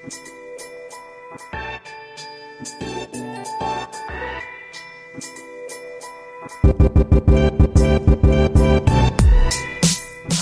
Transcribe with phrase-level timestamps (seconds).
[0.00, 0.28] Thank
[7.62, 7.67] you.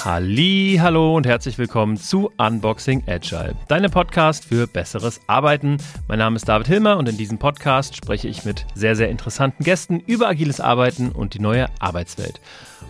[0.06, 5.78] Halli, hallo und herzlich willkommen zu Unboxing Agile, deinem Podcast für besseres Arbeiten.
[6.06, 9.64] Mein Name ist David Hilmer und in diesem Podcast spreche ich mit sehr, sehr interessanten
[9.64, 12.40] Gästen über agiles Arbeiten und die neue Arbeitswelt.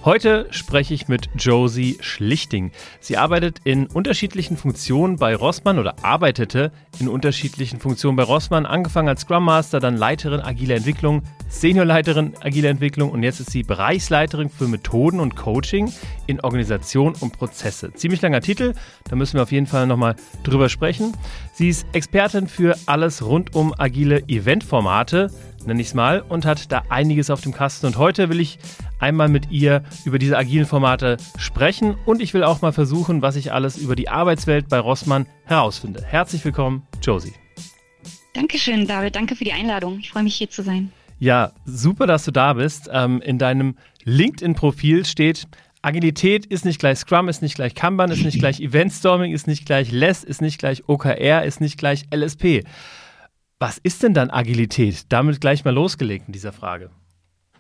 [0.05, 2.71] Heute spreche ich mit Josie Schlichting.
[3.01, 6.71] Sie arbeitet in unterschiedlichen Funktionen bei Rossmann oder arbeitete
[7.01, 12.71] in unterschiedlichen Funktionen bei Rossmann, angefangen als Scrum Master, dann Leiterin agiler Entwicklung, Seniorleiterin agiler
[12.71, 15.93] Entwicklung und jetzt ist sie Bereichsleiterin für Methoden und Coaching
[16.29, 16.41] in
[17.07, 17.93] Organisation und Prozesse.
[17.95, 18.75] Ziemlich langer Titel,
[19.09, 21.13] da müssen wir auf jeden Fall nochmal drüber sprechen.
[21.53, 25.31] Sie ist Expertin für alles rund um agile Eventformate
[25.67, 27.87] nenne ich es mal, und hat da einiges auf dem Kasten.
[27.87, 28.61] Und heute will ich
[29.01, 33.35] einmal mit ihr über diese agilen Formate sprechen und ich will auch mal versuchen, was
[33.35, 36.05] ich alles über die Arbeitswelt bei Rossmann herausfinde.
[36.07, 37.33] Herzlich willkommen, Josie.
[38.33, 39.17] Dankeschön, David.
[39.17, 39.99] Danke für die Einladung.
[39.99, 40.93] Ich freue mich, hier zu sein.
[41.19, 42.89] Ja, super, dass du da bist.
[42.93, 45.49] Ähm, in deinem LinkedIn-Profil steht,
[45.87, 49.67] Agilität ist nicht gleich Scrum, ist nicht gleich Kanban, ist nicht gleich Eventstorming, ist nicht
[49.67, 52.65] gleich LESS, ist nicht gleich OKR, ist nicht gleich LSP.
[53.61, 55.05] Was ist denn dann Agilität?
[55.11, 56.91] Damit gleich mal losgelegt in dieser Frage.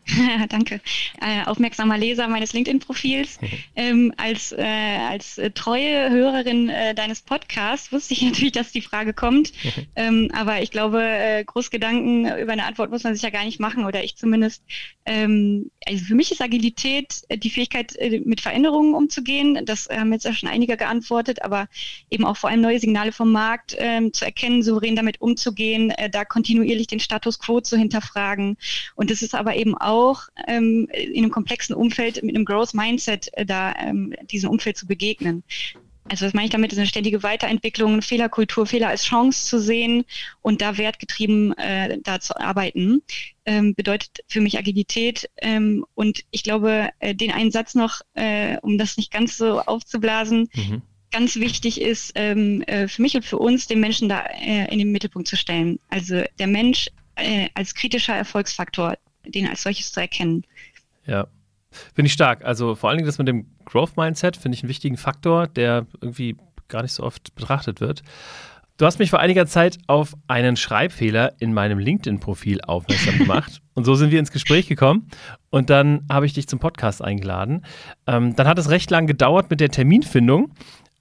[0.49, 0.81] Danke.
[1.21, 3.39] Äh, aufmerksamer Leser meines LinkedIn-Profils.
[3.75, 8.83] ähm, als äh, als äh, treue Hörerin äh, deines Podcasts wusste ich natürlich, dass die
[8.83, 9.53] Frage kommt.
[9.97, 13.59] ähm, aber ich glaube, äh, Großgedanken über eine Antwort muss man sich ja gar nicht
[13.59, 14.63] machen oder ich zumindest.
[15.07, 19.65] Ähm, also für mich ist Agilität äh, die Fähigkeit, äh, mit Veränderungen umzugehen.
[19.65, 21.69] Das haben jetzt ja schon einige geantwortet, aber
[22.11, 26.25] eben auch vor allem neue Signale vom Markt ähm, zu erkennen, souverän damit umzugehen, da
[26.25, 28.57] kontinuierlich den Status quo zu hinterfragen.
[28.95, 32.75] Und es ist aber eben auch auch ähm, in einem komplexen Umfeld mit einem Growth
[32.75, 35.43] Mindset äh, da ähm, diesem Umfeld zu begegnen.
[36.09, 40.05] Also was meine ich damit, ist eine ständige Weiterentwicklung, Fehlerkultur, Fehler als Chance zu sehen
[40.41, 43.03] und da wertgetrieben äh, da zu arbeiten,
[43.45, 45.29] ähm, bedeutet für mich Agilität.
[45.39, 49.61] Ähm, und ich glaube, äh, den einen Satz noch, äh, um das nicht ganz so
[49.61, 50.83] aufzublasen, mhm.
[51.11, 54.79] ganz wichtig ist ähm, äh, für mich und für uns, den Menschen da äh, in
[54.79, 55.81] den Mittelpunkt zu stellen.
[55.89, 58.97] Also der Mensch äh, als kritischer Erfolgsfaktor
[59.29, 60.45] den als solches zu erkennen.
[61.07, 61.27] Ja.
[61.95, 62.45] Finde ich stark.
[62.45, 65.87] Also vor allen Dingen das mit dem Growth Mindset finde ich einen wichtigen Faktor, der
[66.01, 66.37] irgendwie
[66.69, 68.03] gar nicht so oft betrachtet wird.
[68.79, 73.63] Du hast mich vor einiger Zeit auf einen Schreibfehler in meinem LinkedIn-Profil aufmerksam gemacht.
[73.75, 75.09] und so sind wir ins Gespräch gekommen.
[75.49, 77.65] Und dann habe ich dich zum Podcast eingeladen.
[78.07, 80.53] Ähm, dann hat es recht lang gedauert mit der Terminfindung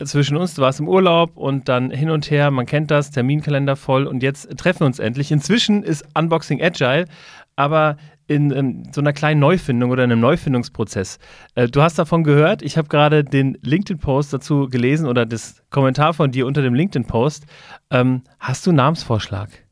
[0.02, 0.53] zwischen uns.
[0.53, 2.50] Du warst im Urlaub und dann hin und her.
[2.50, 4.07] Man kennt das, Terminkalender voll.
[4.07, 5.34] Und jetzt treffen wir uns endlich.
[5.34, 7.07] Inzwischen ist Unboxing Agile
[7.56, 7.97] aber
[8.28, 11.19] in, in, so einer kleinen Neufindung oder einem Neufindungsprozess.
[11.56, 16.13] Äh, du hast davon gehört, ich habe gerade den LinkedIn-Post dazu gelesen oder das Kommentar
[16.13, 17.46] von dir unter dem LinkedIn-Post.
[17.91, 19.65] Ähm, hast du einen Namensvorschlag?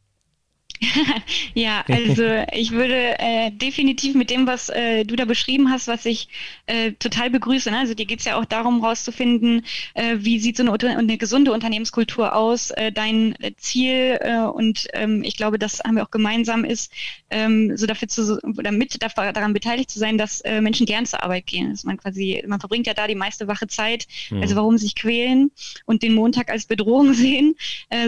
[1.54, 2.24] ja, also
[2.54, 6.28] ich würde äh, definitiv mit dem, was äh, du da beschrieben hast, was ich
[6.66, 7.72] äh, total begrüße.
[7.72, 7.80] Ne?
[7.80, 11.52] Also dir geht es ja auch darum, rauszufinden, äh, wie sieht so eine, eine gesunde
[11.52, 16.64] Unternehmenskultur aus, äh, dein Ziel äh, und ähm, ich glaube, das haben wir auch gemeinsam
[16.64, 16.92] ist,
[17.30, 21.46] ähm, so dafür zu, oder mit daran beteiligt zu sein, dass Menschen gern zur Arbeit
[21.46, 21.70] gehen.
[21.70, 24.42] Also man quasi, man verbringt ja da die meiste wache Zeit, mhm.
[24.42, 25.52] also warum sich quälen
[25.86, 27.56] und den Montag als Bedrohung sehen.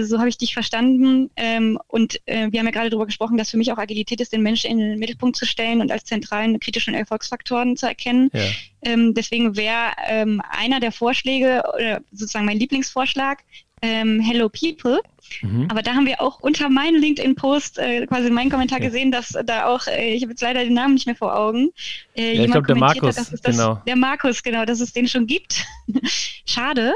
[0.02, 3.58] So habe ich dich verstanden ähm, und wir haben ja gerade darüber gesprochen, dass für
[3.58, 6.94] mich auch Agilität ist, den Menschen in den Mittelpunkt zu stellen und als zentralen kritischen
[6.94, 8.30] Erfolgsfaktoren zu erkennen.
[8.34, 8.42] Ja.
[8.84, 13.44] Ähm, deswegen wäre ähm, einer der Vorschläge oder sozusagen mein Lieblingsvorschlag
[13.82, 15.02] ähm, Hello People.
[15.42, 15.68] Mhm.
[15.70, 18.86] Aber da haben wir auch unter meinem LinkedIn-Post äh, quasi meinen Kommentar ja.
[18.86, 21.72] gesehen, dass da auch, äh, ich habe jetzt leider den Namen nicht mehr vor Augen,
[22.16, 23.82] äh, ja, ich glaube der Markus, hat, das, genau.
[23.88, 25.66] Der Markus, genau, dass es den schon gibt.
[26.46, 26.96] Schade.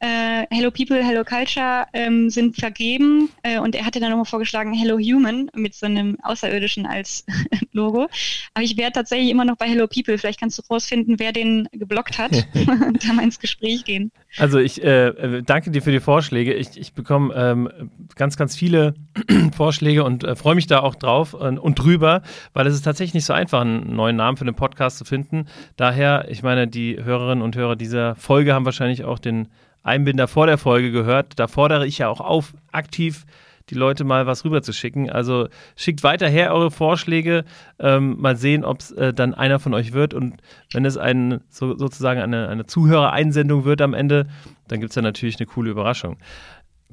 [0.00, 4.72] Äh, Hello People, Hello Culture ähm, sind vergeben äh, und er hatte dann nochmal vorgeschlagen
[4.72, 7.26] Hello Human mit so einem Außerirdischen als
[7.72, 8.08] Logo.
[8.54, 10.16] Aber ich wäre tatsächlich immer noch bei Hello People.
[10.16, 14.12] Vielleicht kannst du rausfinden, wer den geblockt hat und da mal ins Gespräch gehen.
[14.36, 16.54] Also ich äh, danke dir für die Vorschläge.
[16.54, 18.94] Ich, ich bekomme ähm, ganz, ganz viele
[19.56, 22.22] Vorschläge und äh, freue mich da auch drauf und, und drüber,
[22.52, 25.46] weil es ist tatsächlich nicht so einfach, einen neuen Namen für den Podcast zu finden.
[25.76, 29.48] Daher, ich meine, die Hörerinnen und Hörer dieser Folge haben wahrscheinlich auch den
[29.82, 31.38] Einbinder vor der Folge gehört.
[31.38, 33.24] Da fordere ich ja auch auf, aktiv
[33.70, 35.10] die Leute mal was rüberzuschicken.
[35.10, 37.44] Also schickt weiter her eure Vorschläge,
[37.78, 40.14] ähm, mal sehen, ob es äh, dann einer von euch wird.
[40.14, 40.40] Und
[40.72, 44.26] wenn es ein, so, sozusagen eine, eine Zuhörereinsendung wird am Ende,
[44.68, 46.16] dann gibt es ja natürlich eine coole Überraschung.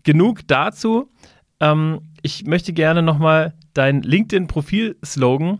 [0.03, 1.09] Genug dazu.
[1.59, 5.59] Ähm, ich möchte gerne nochmal dein LinkedIn-Profil-Slogan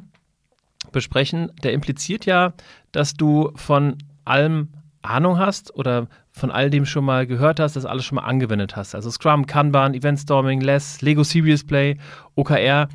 [0.91, 1.51] besprechen.
[1.63, 2.53] Der impliziert ja,
[2.91, 4.69] dass du von allem
[5.01, 8.75] Ahnung hast oder von all dem schon mal gehört hast, das alles schon mal angewendet
[8.75, 8.93] hast.
[8.93, 11.97] Also Scrum, Kanban, Event Storming, Less, Lego Serious Play,
[12.35, 12.89] OKR.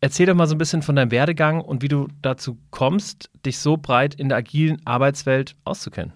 [0.00, 3.58] Erzähl doch mal so ein bisschen von deinem Werdegang und wie du dazu kommst, dich
[3.58, 6.14] so breit in der agilen Arbeitswelt auszukennen.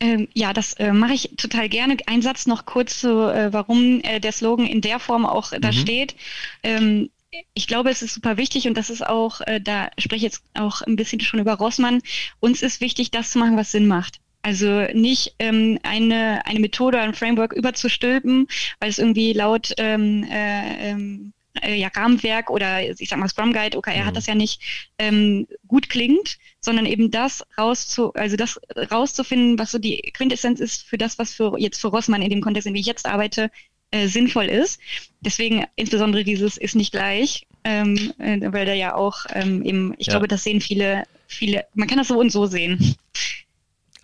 [0.00, 1.98] Ähm, ja, das äh, mache ich total gerne.
[2.06, 5.68] Ein Satz noch kurz zu, äh, warum äh, der Slogan in der Form auch da
[5.68, 5.72] mhm.
[5.72, 6.16] steht.
[6.62, 7.10] Ähm,
[7.52, 10.42] ich glaube, es ist super wichtig und das ist auch, äh, da spreche ich jetzt
[10.54, 12.00] auch ein bisschen schon über Rossmann.
[12.40, 14.20] Uns ist wichtig, das zu machen, was Sinn macht.
[14.44, 18.46] Also nicht ähm, eine, eine Methode, ein Framework überzustülpen,
[18.78, 21.32] weil es irgendwie laut ähm, äh, ähm,
[21.62, 24.04] äh, ja, Rahmenwerk oder ich sag mal Scrum Guide, OKR mhm.
[24.04, 24.60] hat das ja nicht
[24.98, 28.60] ähm, gut klingt, sondern eben das rauszu, also das
[28.90, 32.42] rauszufinden, was so die Quintessenz ist für das, was für jetzt für Rossmann in dem
[32.42, 33.50] Kontext, in dem ich jetzt arbeite,
[33.92, 34.78] äh, sinnvoll ist.
[35.22, 40.08] Deswegen insbesondere dieses ist nicht gleich, ähm, äh, weil da ja auch ähm, eben, ich
[40.08, 40.12] ja.
[40.12, 42.94] glaube, das sehen viele, viele, man kann das so und so sehen.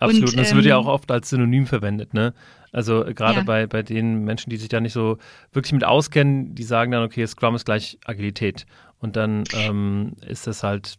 [0.01, 2.33] Absolut, und, das wird ja ähm, auch oft als Synonym verwendet, ne?
[2.71, 3.43] Also äh, gerade ja.
[3.43, 5.17] bei, bei den Menschen, die sich da nicht so
[5.53, 8.65] wirklich mit auskennen, die sagen dann, okay, Scrum ist gleich Agilität.
[8.99, 10.97] Und dann ähm, ist das halt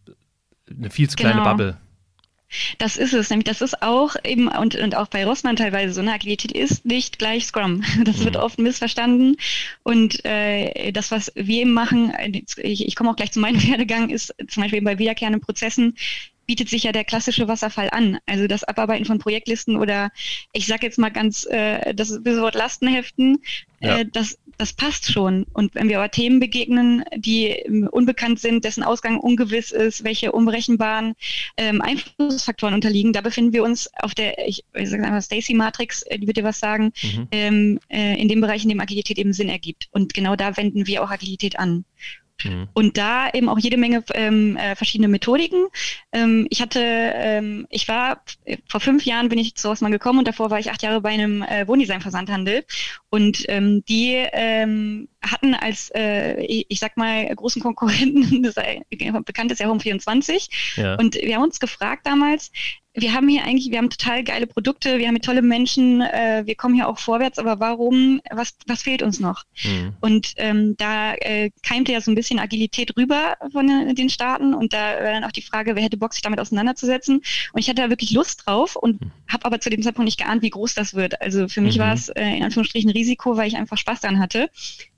[0.70, 1.50] eine viel zu kleine genau.
[1.50, 1.76] Bubble.
[2.78, 6.02] Das ist es, nämlich das ist auch eben, und, und auch bei Rossmann teilweise so,
[6.02, 7.82] eine Agilität ist nicht gleich Scrum.
[8.05, 8.25] Das mhm.
[8.25, 9.37] wird oft missverstanden.
[9.82, 12.12] Und äh, das, was wir eben machen,
[12.58, 15.96] ich, ich komme auch gleich zu meinem Werdegang, ist zum Beispiel bei wiederkehrenden Prozessen
[16.47, 18.19] bietet sich ja der klassische Wasserfall an.
[18.27, 20.11] Also das Abarbeiten von Projektlisten oder
[20.53, 23.39] ich sage jetzt mal ganz äh, das Wort Lastenheften,
[23.81, 23.99] ja.
[23.99, 25.47] äh, das, das passt schon.
[25.53, 30.33] Und wenn wir aber Themen begegnen, die ähm, unbekannt sind, dessen Ausgang ungewiss ist, welche
[30.33, 31.15] unberechenbaren
[31.56, 36.19] ähm, Einflussfaktoren unterliegen, da befinden wir uns auf der, ich, ich sage einfach Stacy-Matrix, äh,
[36.19, 37.29] die wird dir was sagen, mhm.
[37.33, 39.89] ähm, äh, in dem Bereich, in dem Agilität eben Sinn ergibt.
[39.93, 41.85] Und genau da wenden wir auch Agilität an.
[42.44, 42.69] Mhm.
[42.73, 45.67] Und da eben auch jede Menge ähm, äh, verschiedene Methodiken.
[46.12, 48.23] Ähm, ich hatte, ähm, ich war,
[48.69, 51.11] vor fünf Jahren bin ich zu Rossmann gekommen und davor war ich acht Jahre bei
[51.11, 52.65] einem äh, Wohndesign-Versandhandel.
[53.11, 58.55] Und ähm, die ähm, hatten als, äh, ich sag mal, großen Konkurrenten, das
[59.25, 60.81] bekannt ist ja Home24.
[60.81, 60.94] Ja.
[60.97, 62.50] Und wir haben uns gefragt damals,
[62.94, 66.43] wir haben hier eigentlich, wir haben total geile Produkte, wir haben hier tolle Menschen, äh,
[66.44, 69.44] wir kommen hier auch vorwärts, aber warum, was, was fehlt uns noch?
[69.65, 69.94] Mhm.
[70.00, 74.75] Und ähm, da äh, keimte ja so ein bisschen Agilität rüber von den Staaten und
[74.75, 77.23] da war dann auch die Frage, wer hätte Bock, sich damit auseinanderzusetzen?
[77.53, 79.11] Und ich hatte da wirklich Lust drauf und mhm.
[79.27, 81.23] habe aber zu dem Zeitpunkt nicht geahnt, wie groß das wird.
[81.23, 81.83] Also für mich mhm.
[81.83, 84.50] war es äh, in Anführungsstrichen Risiko, weil ich einfach Spaß daran hatte,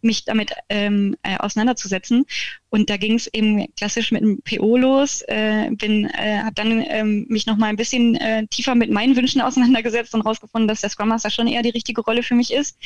[0.02, 2.26] mich damit ähm, äh, auseinanderzusetzen.
[2.74, 5.22] Und da ging es eben klassisch mit dem PO los.
[5.28, 9.14] Äh, bin, äh, habe dann ähm, mich noch mal ein bisschen äh, tiefer mit meinen
[9.14, 12.52] Wünschen auseinandergesetzt und rausgefunden, dass der Scrum Master schon eher die richtige Rolle für mich
[12.52, 12.76] ist.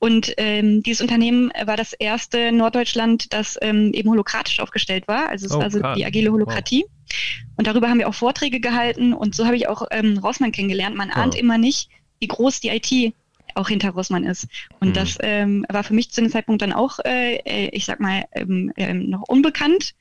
[0.00, 5.28] Und ähm, dieses Unternehmen war das erste in Norddeutschland, das ähm, eben holokratisch aufgestellt war.
[5.28, 6.82] Also es oh, war also die agile Holokratie.
[6.82, 7.54] Wow.
[7.58, 10.96] Und darüber haben wir auch Vorträge gehalten und so habe ich auch ähm, Rossmann kennengelernt.
[10.96, 13.14] Man ahnt immer nicht, wie groß die IT
[13.54, 14.46] auch hinter Rossmann ist.
[14.80, 14.92] Und mhm.
[14.94, 18.24] das ähm, war für mich zu dem Zeitpunkt dann auch, äh, äh ich sag mal,
[18.32, 19.94] ähm, äh, noch unbekannt.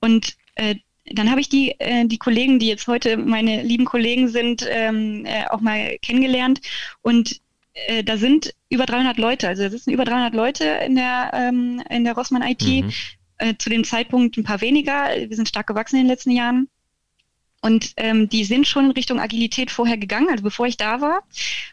[0.00, 0.76] Und äh,
[1.06, 5.24] dann habe ich die, äh, die Kollegen, die jetzt heute meine lieben Kollegen sind, ähm,
[5.26, 6.60] äh, auch mal kennengelernt.
[7.02, 7.40] Und
[7.86, 11.82] äh, da sind über 300 Leute, also da sitzen über 300 Leute in der, ähm,
[11.90, 12.62] in der Rossmann IT.
[12.62, 12.92] Mhm.
[13.38, 15.08] Äh, zu dem Zeitpunkt ein paar weniger.
[15.16, 16.68] Wir sind stark gewachsen in den letzten Jahren.
[17.64, 21.22] Und ähm, die sind schon in Richtung Agilität vorher gegangen, also bevor ich da war.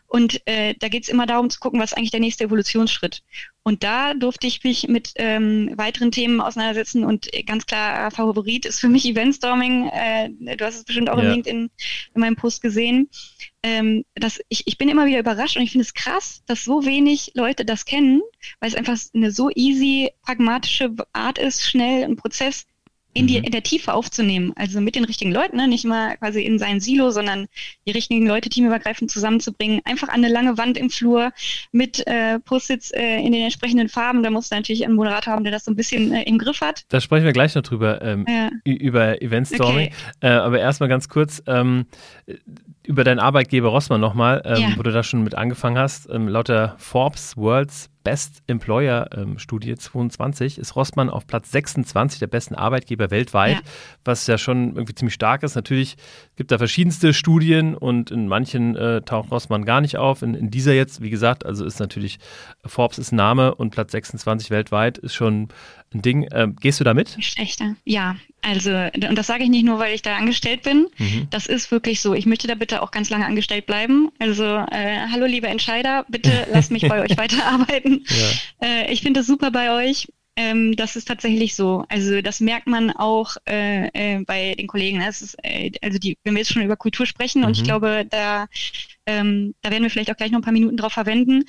[0.05, 3.23] Und äh, da geht es immer darum zu gucken, was ist eigentlich der nächste Evolutionsschritt.
[3.63, 7.03] Und da durfte ich mich mit ähm, weiteren Themen auseinandersetzen.
[7.03, 9.89] Und ganz klar, Favorit ist für mich Eventstorming.
[9.89, 11.23] Äh, du hast es bestimmt auch ja.
[11.23, 11.71] im LinkedIn
[12.13, 13.09] in meinem Post gesehen.
[13.63, 16.85] Ähm, dass ich, ich bin immer wieder überrascht und ich finde es krass, dass so
[16.85, 18.21] wenig Leute das kennen,
[18.59, 22.67] weil es einfach eine so easy, pragmatische Art ist, schnell ein Prozess
[23.13, 23.45] in, die, mhm.
[23.45, 25.67] in der Tiefe aufzunehmen, also mit den richtigen Leuten, ne?
[25.67, 27.47] nicht mal quasi in sein Silo, sondern
[27.87, 31.31] die richtigen Leute teamübergreifend zusammenzubringen, einfach an eine lange Wand im Flur
[31.71, 34.21] mit äh, Post-its äh, in den entsprechenden Farben.
[34.21, 36.83] Da muss natürlich einen Moderator haben, der das so ein bisschen äh, im Griff hat.
[36.89, 38.49] Da sprechen wir gleich noch drüber, ähm, ja.
[38.63, 39.87] über Event Storming.
[39.87, 39.93] Okay.
[40.21, 41.87] Äh, aber erstmal ganz kurz, ähm,
[42.85, 44.69] über deinen Arbeitgeber Rossmann nochmal, ähm, ja.
[44.75, 46.09] wo du da schon mit angefangen hast.
[46.09, 52.17] Ähm, laut der Forbes World's Best Employer ähm, Studie 22 ist Rossmann auf Platz 26
[52.17, 53.61] der besten Arbeitgeber weltweit, ja.
[54.03, 55.53] was ja schon irgendwie ziemlich stark ist.
[55.53, 55.95] Natürlich
[56.35, 60.23] gibt da verschiedenste Studien und in manchen äh, taucht Rossmann gar nicht auf.
[60.23, 62.17] In, in, dieser jetzt, wie gesagt, also ist natürlich
[62.65, 65.49] Forbes ist ein Name und Platz 26 weltweit ist schon
[65.93, 66.27] ein Ding.
[66.31, 67.15] Ähm, gehst du damit?
[67.19, 67.75] Schlechter.
[67.85, 70.87] Ja, also, und das sage ich nicht nur, weil ich da angestellt bin.
[70.97, 71.27] Mhm.
[71.29, 72.13] Das ist wirklich so.
[72.13, 74.11] Ich möchte da bitte auch ganz lange angestellt bleiben.
[74.19, 78.05] Also, äh, hallo liebe Entscheider, bitte lasst mich bei euch weiterarbeiten.
[78.07, 78.67] Ja.
[78.67, 80.07] Äh, ich finde es super bei euch.
[80.35, 81.83] ähm, das ist tatsächlich so.
[81.89, 85.01] Also das merkt man auch äh, äh, bei den Kollegen.
[85.01, 87.47] Es ist, äh, also die, wenn wir jetzt schon über Kultur sprechen, mhm.
[87.47, 87.67] und ich mhm.
[87.67, 88.47] glaube, da,
[89.05, 91.43] ähm, da werden wir vielleicht auch gleich noch ein paar Minuten drauf verwenden.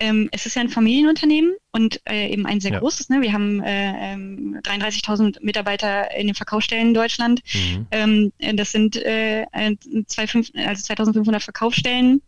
[0.00, 2.80] Ähm, es ist ja ein Familienunternehmen und äh, eben ein sehr ja.
[2.80, 3.08] großes.
[3.10, 3.20] Ne?
[3.22, 4.16] Wir haben äh,
[4.60, 7.42] 33.000 ähm, Mitarbeiter in den Verkaufsstellen in Deutschland.
[7.54, 7.86] Mhm.
[7.92, 12.22] Ähm, das sind äh, 2, also 2.500 Verkaufsstellen.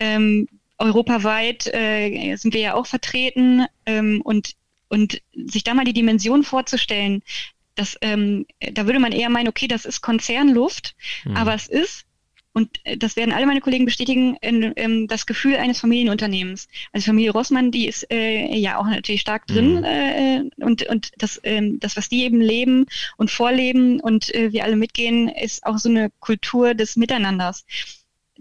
[0.00, 0.48] Ähm,
[0.78, 4.56] europaweit äh, sind wir ja auch vertreten ähm, und
[4.92, 7.22] und sich da mal die Dimension vorzustellen,
[7.76, 11.34] dass, ähm, da würde man eher meinen, okay, das ist Konzernluft, mhm.
[11.34, 12.04] aber es ist,
[12.52, 16.68] und äh, das werden alle meine Kollegen bestätigen, in, in, ähm, das Gefühl eines Familienunternehmens.
[16.92, 19.84] Also Familie Rossmann, die ist äh, ja auch natürlich stark drin mhm.
[19.84, 24.64] äh, und, und das, ähm, das, was die eben leben und vorleben und äh, wir
[24.64, 27.64] alle mitgehen, ist auch so eine Kultur des Miteinanders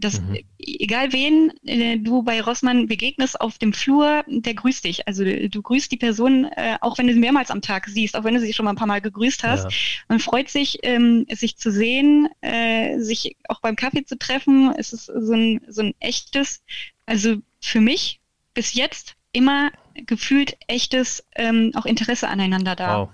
[0.02, 0.40] das, mhm.
[0.58, 5.08] egal wen äh, du bei Rossmann begegnest auf dem Flur, der grüßt dich.
[5.08, 8.16] Also du, du grüßt die Person, äh, auch wenn du sie mehrmals am Tag siehst,
[8.16, 9.72] auch wenn du sie schon mal ein paar Mal gegrüßt hast.
[9.72, 9.78] Ja.
[10.10, 14.74] Man freut sich, ähm, sich zu sehen, äh, sich auch beim Kaffee zu treffen.
[14.78, 16.64] Es ist so ein, so ein echtes,
[17.06, 18.20] also für mich
[18.54, 19.72] bis jetzt immer
[20.06, 23.00] gefühlt echtes ähm, auch Interesse aneinander da.
[23.00, 23.10] Wow.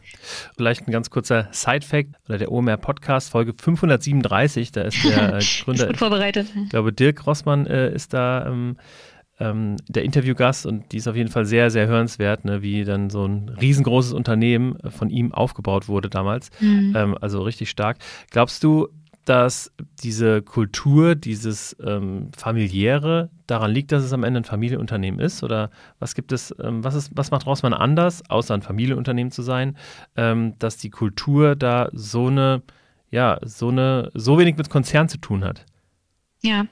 [0.55, 5.43] Vielleicht ein ganz kurzer Side-Fact oder der OMR Podcast, Folge 537, da ist der äh,
[5.63, 5.83] Gründer.
[5.83, 6.47] ist gut vorbereitet.
[6.63, 8.45] Ich glaube, Dirk Rossmann äh, ist da.
[8.47, 8.77] Ähm,
[9.39, 13.11] ähm, der Interviewgast und die ist auf jeden Fall sehr, sehr hörenswert, ne, wie dann
[13.11, 16.49] so ein riesengroßes Unternehmen von ihm aufgebaut wurde damals.
[16.59, 16.93] Mhm.
[16.95, 17.97] Ähm, also richtig stark.
[18.31, 18.87] Glaubst du,
[19.27, 25.43] dass diese Kultur, dieses ähm, familiäre daran liegt, dass es am Ende ein Familienunternehmen ist?
[25.43, 25.69] Oder
[25.99, 29.75] was gibt es, ähm, was ist, was macht Rossmann anders, außer ein Familienunternehmen zu sein,
[30.15, 32.61] ähm, dass die Kultur da so eine,
[33.11, 35.65] ja, so eine, so wenig mit Konzern zu tun hat?
[36.43, 36.67] Ja,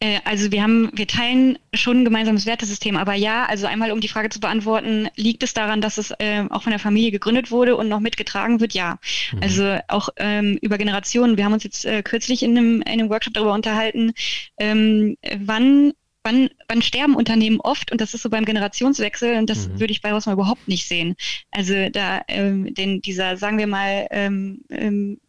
[0.00, 4.00] äh, also wir haben, wir teilen schon ein gemeinsames Wertesystem, aber ja, also einmal um
[4.00, 7.50] die Frage zu beantworten, liegt es daran, dass es äh, auch von der Familie gegründet
[7.50, 8.74] wurde und noch mitgetragen wird?
[8.74, 8.98] Ja.
[9.32, 9.42] Mhm.
[9.42, 11.36] Also auch ähm, über Generationen.
[11.36, 14.12] Wir haben uns jetzt äh, kürzlich in einem, in einem Workshop darüber unterhalten,
[14.58, 15.92] ähm, wann
[16.24, 19.80] Wann, wann, sterben Unternehmen oft und das ist so beim Generationswechsel und das mhm.
[19.80, 21.14] würde ich bei Rossmann überhaupt nicht sehen.
[21.52, 25.20] Also da ähm, den dieser sagen wir mal ähm, ähm,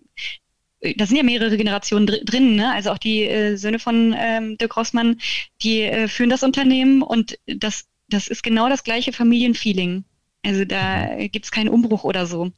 [0.96, 2.72] da sind ja mehrere Generationen dr drin, ne?
[2.74, 5.20] also auch die äh, Söhne von ähm, Dirk Rossmann,
[5.62, 10.06] die äh, führen das Unternehmen und das, das ist genau das gleiche Familienfeeling.
[10.46, 12.52] Also da gibt es keinen Umbruch oder so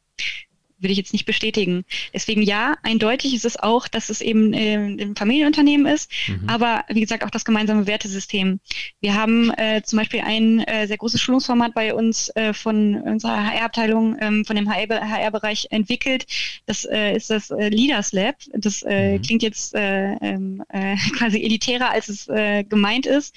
[0.81, 1.85] würde ich jetzt nicht bestätigen.
[2.13, 6.49] Deswegen ja, eindeutig ist es auch, dass es eben äh, ein Familienunternehmen ist, mhm.
[6.49, 8.59] aber wie gesagt auch das gemeinsame Wertesystem.
[8.99, 13.45] Wir haben äh, zum Beispiel ein äh, sehr großes Schulungsformat bei uns äh, von unserer
[13.45, 16.25] HR-Abteilung, ähm, von dem HR-Bereich entwickelt.
[16.65, 18.35] Das äh, ist das äh, Leaders Lab.
[18.53, 19.21] Das äh, mhm.
[19.21, 23.35] klingt jetzt äh, ähm, äh, quasi elitärer, als es äh, gemeint ist.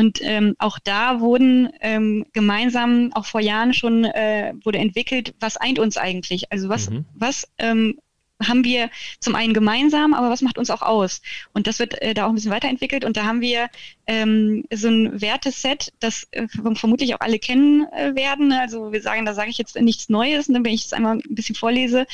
[0.00, 5.58] Und ähm, auch da wurden ähm, gemeinsam, auch vor Jahren schon, äh, wurde entwickelt, was
[5.58, 6.50] eint uns eigentlich?
[6.50, 7.04] Also was, mhm.
[7.12, 7.98] was ähm,
[8.42, 8.88] haben wir
[9.18, 11.20] zum einen gemeinsam, aber was macht uns auch aus?
[11.52, 13.04] Und das wird äh, da auch ein bisschen weiterentwickelt.
[13.04, 13.68] Und da haben wir
[14.06, 18.52] ähm, so ein Werteset, das äh, vermutlich auch alle kennen äh, werden.
[18.52, 21.34] Also wir sagen, da sage ich jetzt nichts Neues, ne, wenn ich es einmal ein
[21.34, 22.06] bisschen vorlese.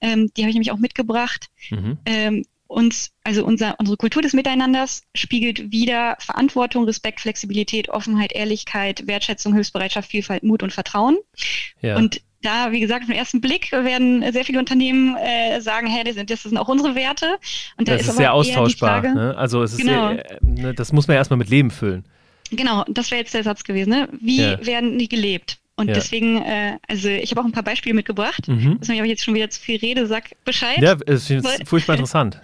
[0.00, 1.50] Ähm, die habe ich nämlich auch mitgebracht.
[1.68, 1.98] Mhm.
[2.06, 9.06] Ähm, uns, also unser, unsere Kultur des Miteinanders spiegelt wieder Verantwortung, Respekt, Flexibilität, Offenheit, Ehrlichkeit,
[9.06, 11.18] Wertschätzung, Hilfsbereitschaft, Vielfalt, Mut und Vertrauen.
[11.80, 11.96] Ja.
[11.96, 16.14] Und da, wie gesagt, im ersten Blick werden sehr viele Unternehmen äh, sagen, hey, das
[16.14, 17.38] sind, das sind auch unsere Werte.
[17.76, 19.02] Und da das ist, ist sehr austauschbar.
[19.02, 19.36] Frage, ne?
[19.36, 20.14] Also es ist genau.
[20.14, 22.04] sehr, ne, das muss man erstmal mit Leben füllen.
[22.50, 23.90] Genau, das wäre jetzt der Satz gewesen.
[23.90, 24.08] Ne?
[24.20, 24.64] Wie ja.
[24.64, 25.58] werden die gelebt?
[25.76, 25.94] Und ja.
[25.94, 28.46] deswegen, äh, also ich habe auch ein paar Beispiele mitgebracht.
[28.46, 28.78] Mhm.
[28.78, 30.80] Das ich jetzt schon wieder zu viel rede, sag Bescheid.
[30.80, 31.32] Ja, ist
[31.64, 32.40] furchtbar interessant.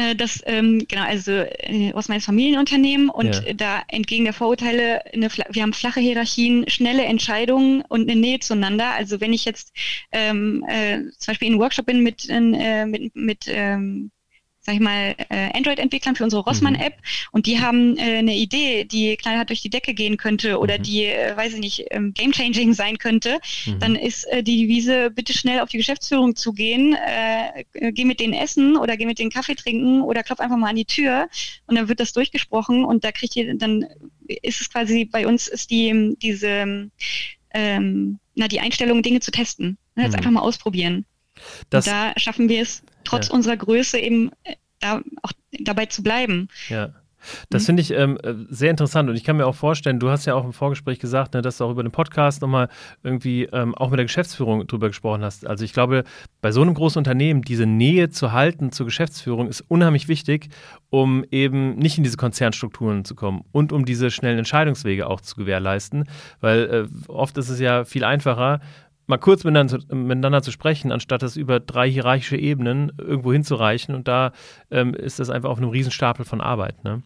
[0.00, 3.52] Äh, das, ähm, genau, also äh, aus meinem Familienunternehmen und ja.
[3.52, 8.92] da entgegen der Vorurteile, eine, wir haben flache Hierarchien, schnelle Entscheidungen und eine Nähe zueinander.
[8.92, 9.74] Also wenn ich jetzt
[10.12, 14.10] ähm, äh, zum Beispiel in einem Workshop bin mit, äh, mit, mit ähm,
[14.62, 17.28] sag ich mal, äh, Android-Entwicklern für unsere Rossmann-App mhm.
[17.32, 20.82] und die haben äh, eine Idee, die knallhart durch die Decke gehen könnte oder mhm.
[20.82, 23.78] die, äh, weiß ich nicht, ähm, game-changing sein könnte, mhm.
[23.78, 28.04] dann ist äh, die Devise, bitte schnell auf die Geschäftsführung zu gehen, äh, äh, geh
[28.04, 30.84] mit denen essen oder geh mit denen Kaffee trinken oder klopf einfach mal an die
[30.84, 31.28] Tür
[31.66, 33.86] und dann wird das durchgesprochen und da kriegt ihr, dann
[34.42, 36.90] ist es quasi, bei uns ist die, diese,
[37.52, 39.78] ähm, na, die Einstellung, Dinge zu testen.
[39.96, 40.18] Ne, jetzt mhm.
[40.18, 41.04] einfach mal ausprobieren.
[41.70, 41.82] Da
[42.16, 43.34] schaffen wir es, trotz ja.
[43.34, 46.48] unserer Größe eben äh, da auch dabei zu bleiben.
[46.68, 46.94] Ja.
[47.50, 47.66] Das mhm.
[47.66, 50.34] finde ich ähm, äh, sehr interessant und ich kann mir auch vorstellen, du hast ja
[50.34, 52.68] auch im Vorgespräch gesagt, ne, dass du auch über den Podcast nochmal
[53.02, 55.46] irgendwie ähm, auch mit der Geschäftsführung drüber gesprochen hast.
[55.46, 56.04] Also ich glaube,
[56.40, 60.48] bei so einem großen Unternehmen diese Nähe zu halten zur Geschäftsführung ist unheimlich wichtig,
[60.88, 65.36] um eben nicht in diese Konzernstrukturen zu kommen und um diese schnellen Entscheidungswege auch zu
[65.36, 66.08] gewährleisten,
[66.40, 68.60] weil äh, oft ist es ja viel einfacher,
[69.10, 73.94] mal kurz miteinander, miteinander, zu sprechen, anstatt das über drei hierarchische Ebenen irgendwo hinzureichen.
[73.94, 74.32] Und da
[74.70, 76.82] ähm, ist das einfach auf einem Riesenstapel von Arbeit.
[76.84, 77.02] Ne?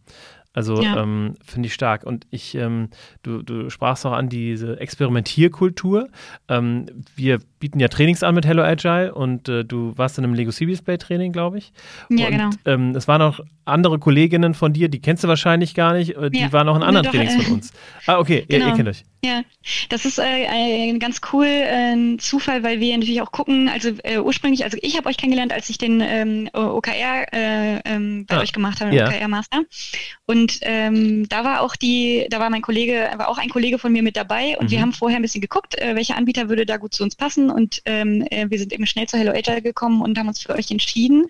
[0.55, 1.03] Also ja.
[1.03, 2.05] ähm, finde ich stark.
[2.05, 2.89] Und ich, ähm,
[3.23, 6.09] du, du sprachst auch an diese Experimentierkultur.
[6.49, 10.35] Ähm, wir bieten ja Trainings an mit Hello Agile und äh, du warst in einem
[10.35, 11.73] Lego Series Play Training, glaube ich.
[12.09, 12.51] Ja, und, genau.
[12.65, 16.31] Ähm, es waren auch andere Kolleginnen von dir, die kennst du wahrscheinlich gar nicht, äh,
[16.31, 16.53] die ja.
[16.53, 17.73] waren auch in anderen nee, Trainings von uns.
[18.07, 18.49] Ah, okay, genau.
[18.49, 18.77] ihr, ihr, genau.
[18.77, 19.05] kennt euch.
[19.25, 19.43] Ja,
[19.89, 24.19] das ist äh, ein ganz cool äh, Zufall, weil wir natürlich auch gucken, also äh,
[24.19, 28.41] ursprünglich, also ich habe euch kennengelernt, als ich den ähm, OKR äh, ähm, bei ah,
[28.41, 29.09] euch gemacht habe, ja.
[29.09, 29.63] OKR Master.
[30.27, 33.93] Und ähm, da war auch die, da war mein Kollege, war auch ein Kollege von
[33.93, 34.71] mir mit dabei und mhm.
[34.71, 37.51] wir haben vorher ein bisschen geguckt, äh, welcher Anbieter würde da gut zu uns passen
[37.51, 40.55] und ähm, äh, wir sind eben schnell zu Hello Agile gekommen und haben uns für
[40.55, 41.27] euch entschieden.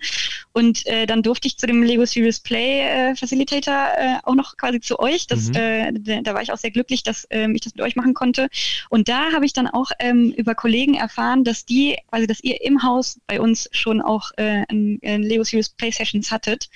[0.53, 4.55] Und äh, dann durfte ich zu dem Lego Serious Play äh, Facilitator äh, auch noch
[4.57, 5.27] quasi zu euch.
[5.27, 5.55] Das, mhm.
[5.55, 8.47] äh, da war ich auch sehr glücklich, dass äh, ich das mit euch machen konnte.
[8.89, 12.61] Und da habe ich dann auch ähm, über Kollegen erfahren, dass die, quasi, dass ihr
[12.63, 16.69] im Haus bei uns schon auch äh, ein, ein Lego Serious Play Sessions hattet.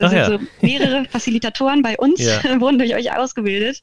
[0.00, 0.38] Also ja.
[0.60, 2.42] mehrere Facilitatoren bei uns ja.
[2.60, 3.80] wurden durch euch ausgebildet.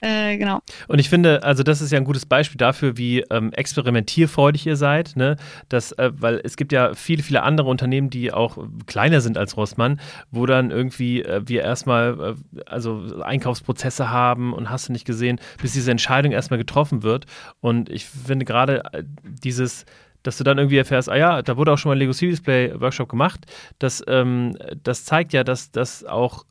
[0.00, 0.60] Äh, genau.
[0.88, 4.76] Und ich finde, also das ist ja ein gutes Beispiel dafür, wie ähm, experimentierfreudig ihr
[4.76, 5.36] seid, ne?
[5.70, 9.56] Das, äh, weil es gibt ja viele, viele andere Unternehmen, die auch kleiner sind als
[9.56, 15.06] Rossmann, wo dann irgendwie äh, wir erstmal äh, also Einkaufsprozesse haben und hast du nicht
[15.06, 17.24] gesehen, bis diese Entscheidung erstmal getroffen wird.
[17.60, 19.86] Und ich finde gerade äh, dieses
[20.24, 22.40] dass du dann irgendwie erfährst, ah ja, da wurde auch schon mal ein Lego Series
[22.40, 23.46] Play Workshop gemacht.
[23.78, 26.44] Das, ähm, das zeigt ja, dass das auch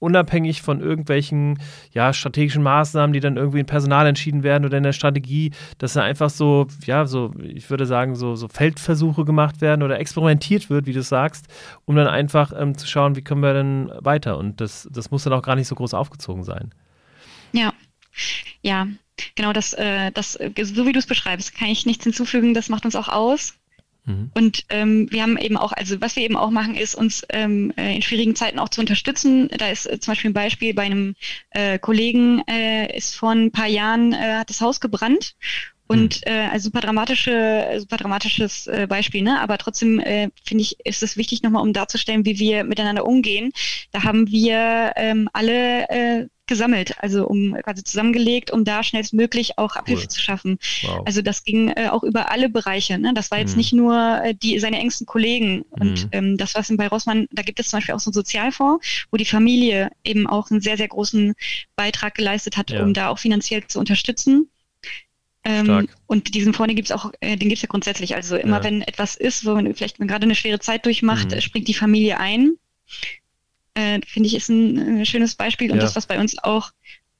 [0.00, 1.60] unabhängig von irgendwelchen
[1.92, 5.92] ja, strategischen Maßnahmen, die dann irgendwie in Personal entschieden werden oder in der Strategie, dass
[5.92, 10.70] da einfach so, ja, so, ich würde sagen, so, so Feldversuche gemacht werden oder experimentiert
[10.70, 11.46] wird, wie du sagst,
[11.84, 14.38] um dann einfach ähm, zu schauen, wie können wir denn weiter.
[14.38, 16.72] Und das, das muss dann auch gar nicht so groß aufgezogen sein.
[17.52, 17.72] Ja,
[18.62, 18.86] ja,
[19.34, 22.84] genau das, äh, das, so wie du es beschreibst, kann ich nichts hinzufügen, das macht
[22.84, 23.54] uns auch aus.
[24.04, 24.30] Mhm.
[24.34, 27.72] Und ähm, wir haben eben auch, also was wir eben auch machen, ist uns ähm,
[27.76, 29.48] äh, in schwierigen Zeiten auch zu unterstützen.
[29.48, 31.14] Da ist äh, zum Beispiel ein Beispiel bei einem
[31.50, 35.34] äh, Kollegen, äh, ist vor ein paar Jahren, äh, hat das Haus gebrannt
[35.90, 36.32] und mhm.
[36.32, 39.40] äh, also super dramatische, super dramatisches äh, Beispiel, ne?
[39.40, 43.50] Aber trotzdem äh, finde ich, ist es wichtig nochmal, um darzustellen, wie wir miteinander umgehen.
[43.90, 49.74] Da haben wir ähm, alle äh, gesammelt, also um quasi zusammengelegt, um da schnellstmöglich auch
[49.74, 50.08] Abhilfe cool.
[50.08, 50.58] zu schaffen.
[50.82, 51.02] Wow.
[51.06, 52.96] Also das ging äh, auch über alle Bereiche.
[52.96, 53.12] Ne?
[53.12, 53.58] Das war jetzt mhm.
[53.58, 56.08] nicht nur äh, die seine engsten Kollegen und mhm.
[56.12, 59.16] ähm, das was bei Rossmann, da gibt es zum Beispiel auch so einen Sozialfonds, wo
[59.16, 61.34] die Familie eben auch einen sehr sehr großen
[61.74, 62.84] Beitrag geleistet hat, ja.
[62.84, 64.48] um da auch finanziell zu unterstützen.
[65.42, 68.14] Ähm, und diesen den gibt es auch, äh, den gibt es ja grundsätzlich.
[68.14, 68.64] Also immer ja.
[68.64, 71.40] wenn etwas ist, wo man vielleicht gerade eine schwere Zeit durchmacht, mhm.
[71.40, 72.56] springt die Familie ein
[73.74, 75.70] äh, finde ich, ist ein, ein, schönes Beispiel.
[75.70, 75.82] Und ja.
[75.82, 76.70] das, was bei uns auch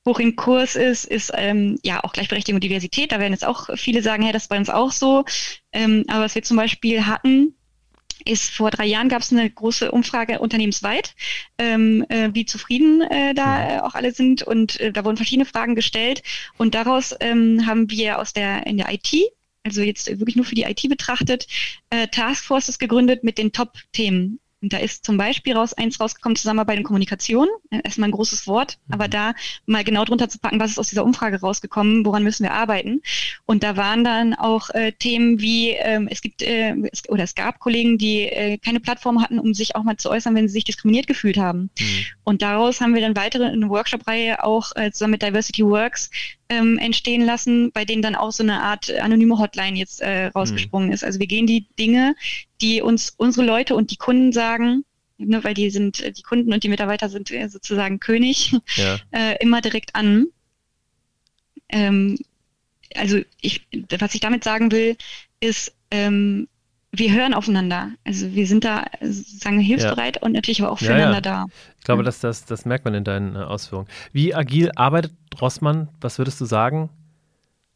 [0.06, 3.12] hoch im Kurs ist, ist ähm, ja auch Gleichberechtigung und Diversität.
[3.12, 5.24] Da werden jetzt auch viele sagen, hey, das ist bei uns auch so.
[5.72, 7.54] Ähm, aber was wir zum Beispiel hatten,
[8.26, 11.14] ist vor drei Jahren gab es eine große Umfrage unternehmensweit,
[11.58, 14.42] ähm, äh, wie zufrieden äh, da äh, auch alle sind.
[14.42, 16.22] Und äh, da wurden verschiedene Fragen gestellt.
[16.56, 19.14] Und daraus ähm, haben wir aus der in der IT
[19.62, 21.46] also jetzt wirklich nur für die IT betrachtet,
[21.90, 24.39] äh, Taskforces gegründet mit den Top-Themen.
[24.62, 27.48] Und da ist zum Beispiel raus, eins rausgekommen, Zusammenarbeit und Kommunikation.
[27.70, 28.94] Erstmal ein großes Wort, mhm.
[28.94, 29.34] aber da
[29.66, 33.00] mal genau drunter zu packen, was ist aus dieser Umfrage rausgekommen, woran müssen wir arbeiten.
[33.46, 37.34] Und da waren dann auch äh, Themen wie, ähm, es gibt äh, es, oder es
[37.34, 40.52] gab Kollegen, die äh, keine Plattform hatten, um sich auch mal zu äußern, wenn sie
[40.52, 41.70] sich diskriminiert gefühlt haben.
[41.78, 42.04] Mhm.
[42.24, 46.10] Und daraus haben wir dann weitere eine Workshop-Reihe auch äh, zusammen mit Diversity Works
[46.50, 50.88] ähm, entstehen lassen, bei denen dann auch so eine Art anonyme Hotline jetzt äh, rausgesprungen
[50.88, 50.94] mhm.
[50.94, 51.04] ist.
[51.04, 52.14] Also wir gehen die Dinge,
[52.62, 54.84] die uns unsere Leute und die Kunden sagen,
[55.18, 58.98] ne, weil die sind, die Kunden und die Mitarbeiter sind äh, sozusagen König, ja.
[59.10, 60.26] äh, immer direkt an.
[61.68, 62.18] Ähm,
[62.96, 63.66] also ich,
[63.98, 64.96] was ich damit sagen will,
[65.40, 66.48] ist, ähm,
[66.92, 67.92] wir hören aufeinander.
[68.04, 70.22] Also wir sind da sozusagen hilfsbereit ja.
[70.22, 71.44] und natürlich aber auch füreinander ja, ja.
[71.44, 71.46] da.
[71.78, 73.88] Ich glaube, dass das, das merkt man in deinen äh, Ausführungen.
[74.12, 75.88] Wie agil arbeitet Rossmann?
[76.00, 76.90] Was würdest du sagen?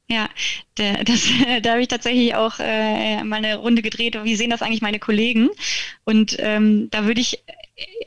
[0.08, 0.28] Ja,
[0.76, 1.28] der, das,
[1.62, 4.18] da habe ich tatsächlich auch äh, mal eine Runde gedreht.
[4.22, 5.50] Wie sehen das eigentlich meine Kollegen?
[6.04, 7.42] Und ähm, da würde ich,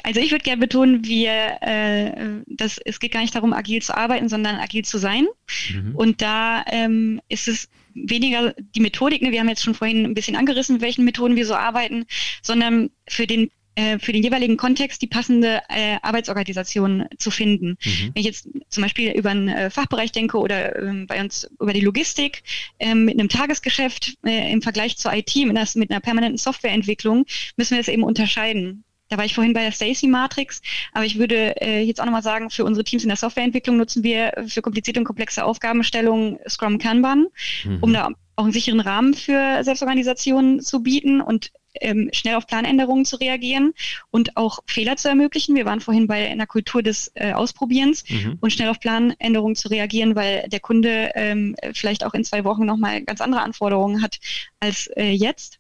[0.04, 3.96] also ich würde gerne betonen, wir, äh, das, es geht gar nicht darum, agil zu
[3.96, 5.28] arbeiten, sondern agil zu sein.
[5.72, 5.96] Mhm.
[5.96, 9.32] Und da ähm, ist es weniger die Methodik, ne?
[9.32, 12.06] wir haben jetzt schon vorhin ein bisschen angerissen, mit welchen Methoden wir so arbeiten,
[12.44, 17.78] sondern für den äh, für den jeweiligen Kontext die passende äh, Arbeitsorganisation zu finden.
[17.84, 18.12] Mhm.
[18.14, 21.74] Wenn ich jetzt zum Beispiel über einen äh, Fachbereich denke oder ähm, bei uns über
[21.74, 22.42] die Logistik
[22.80, 27.26] ähm, mit einem Tagesgeschäft äh, im Vergleich zur IT mit einer, mit einer permanenten Softwareentwicklung,
[27.56, 28.84] müssen wir das eben unterscheiden.
[29.10, 30.62] Da war ich vorhin bei der Stacy Matrix,
[30.92, 34.04] aber ich würde äh, jetzt auch nochmal sagen, für unsere Teams in der Softwareentwicklung nutzen
[34.04, 37.28] wir für komplizierte und komplexe Aufgabenstellungen Scrum Kanban,
[37.64, 37.78] mhm.
[37.82, 43.04] um da auch einen sicheren Rahmen für Selbstorganisationen zu bieten und ähm, schnell auf Planänderungen
[43.04, 43.74] zu reagieren
[44.12, 45.56] und auch Fehler zu ermöglichen.
[45.56, 48.38] Wir waren vorhin bei einer Kultur des äh, Ausprobierens mhm.
[48.40, 52.66] und schnell auf Planänderungen zu reagieren, weil der Kunde ähm, vielleicht auch in zwei Wochen
[52.66, 54.20] nochmal ganz andere Anforderungen hat
[54.60, 55.60] als äh, jetzt.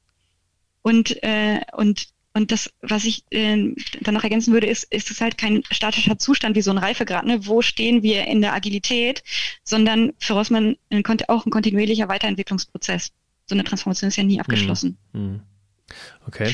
[0.83, 2.07] Und, äh, und
[2.37, 6.19] und das, was ich äh, dann noch ergänzen würde, ist, ist es halt kein statischer
[6.19, 7.25] Zustand wie so ein Reifegrad.
[7.25, 7.45] Ne?
[7.47, 9.23] Wo stehen wir in der Agilität,
[9.63, 13.11] sondern für Rossmann ein, auch ein kontinuierlicher Weiterentwicklungsprozess.
[13.47, 14.97] So eine Transformation ist ja nie abgeschlossen.
[15.13, 15.41] Mhm.
[16.27, 16.53] Okay.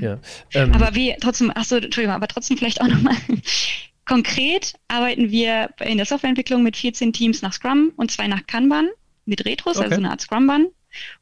[0.00, 0.18] Ja.
[0.52, 0.74] Ähm.
[0.74, 3.16] Aber wie trotzdem, ach so, Entschuldigung, aber trotzdem vielleicht auch nochmal.
[4.04, 8.88] Konkret arbeiten wir in der Softwareentwicklung mit 14 Teams nach Scrum und zwei nach Kanban
[9.24, 9.86] mit Retros, okay.
[9.86, 10.66] also eine Art Scrumban.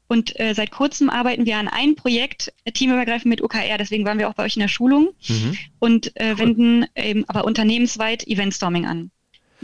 [0.07, 4.19] Und äh, seit kurzem arbeiten wir an einem Projekt äh, teamübergreifend mit OKR, deswegen waren
[4.19, 5.57] wir auch bei euch in der Schulung mhm.
[5.79, 6.39] und äh, cool.
[6.39, 9.11] wenden eben aber unternehmensweit Eventstorming an.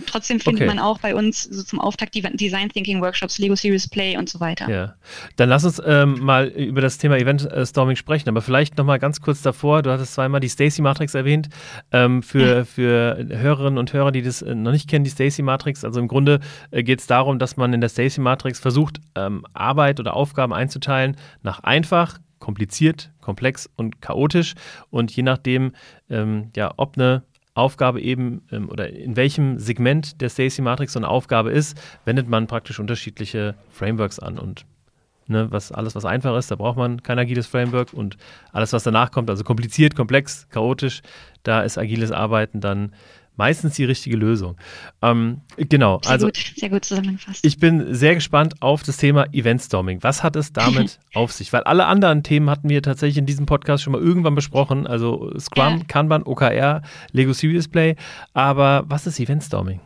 [0.06, 0.74] Trotzdem findet okay.
[0.74, 4.28] man auch bei uns so zum Auftakt die Design Thinking Workshops, Lego Series Play und
[4.28, 4.68] so weiter.
[4.68, 4.94] Ja,
[5.36, 8.84] dann lass uns ähm, mal über das Thema Event äh, Storming sprechen, aber vielleicht noch
[8.84, 9.82] mal ganz kurz davor.
[9.82, 11.48] Du hattest zweimal die Stacy Matrix erwähnt.
[11.92, 15.84] Ähm, für, für Hörerinnen und Hörer, die das äh, noch nicht kennen, die Stacy Matrix.
[15.84, 19.44] Also im Grunde äh, geht es darum, dass man in der Stacy Matrix versucht, ähm,
[19.52, 24.54] Arbeit oder Aufgaben einzuteilen nach einfach, kompliziert, komplex und chaotisch.
[24.90, 25.72] Und je nachdem,
[26.08, 27.22] ähm, ja, ob eine
[27.54, 32.28] Aufgabe eben ähm, oder in welchem Segment der Stacy Matrix so eine Aufgabe ist, wendet
[32.28, 34.38] man praktisch unterschiedliche Frameworks an.
[34.38, 34.66] Und
[35.26, 37.92] ne, was alles was einfach ist, da braucht man kein agiles Framework.
[37.92, 38.16] Und
[38.52, 41.02] alles was danach kommt, also kompliziert, komplex, chaotisch,
[41.42, 42.92] da ist agiles Arbeiten dann
[43.40, 44.58] meistens die richtige Lösung.
[45.00, 47.42] Ähm, genau, sehr also gut, sehr gut zusammengefasst.
[47.42, 50.02] Ich bin sehr gespannt auf das Thema Eventstorming.
[50.02, 51.50] Was hat es damit auf sich?
[51.50, 55.32] Weil alle anderen Themen hatten wir tatsächlich in diesem Podcast schon mal irgendwann besprochen, also
[55.38, 55.84] Scrum, ja.
[55.88, 57.96] Kanban, OKR, Lego Serious Play.
[58.34, 59.80] Aber was ist Eventstorming?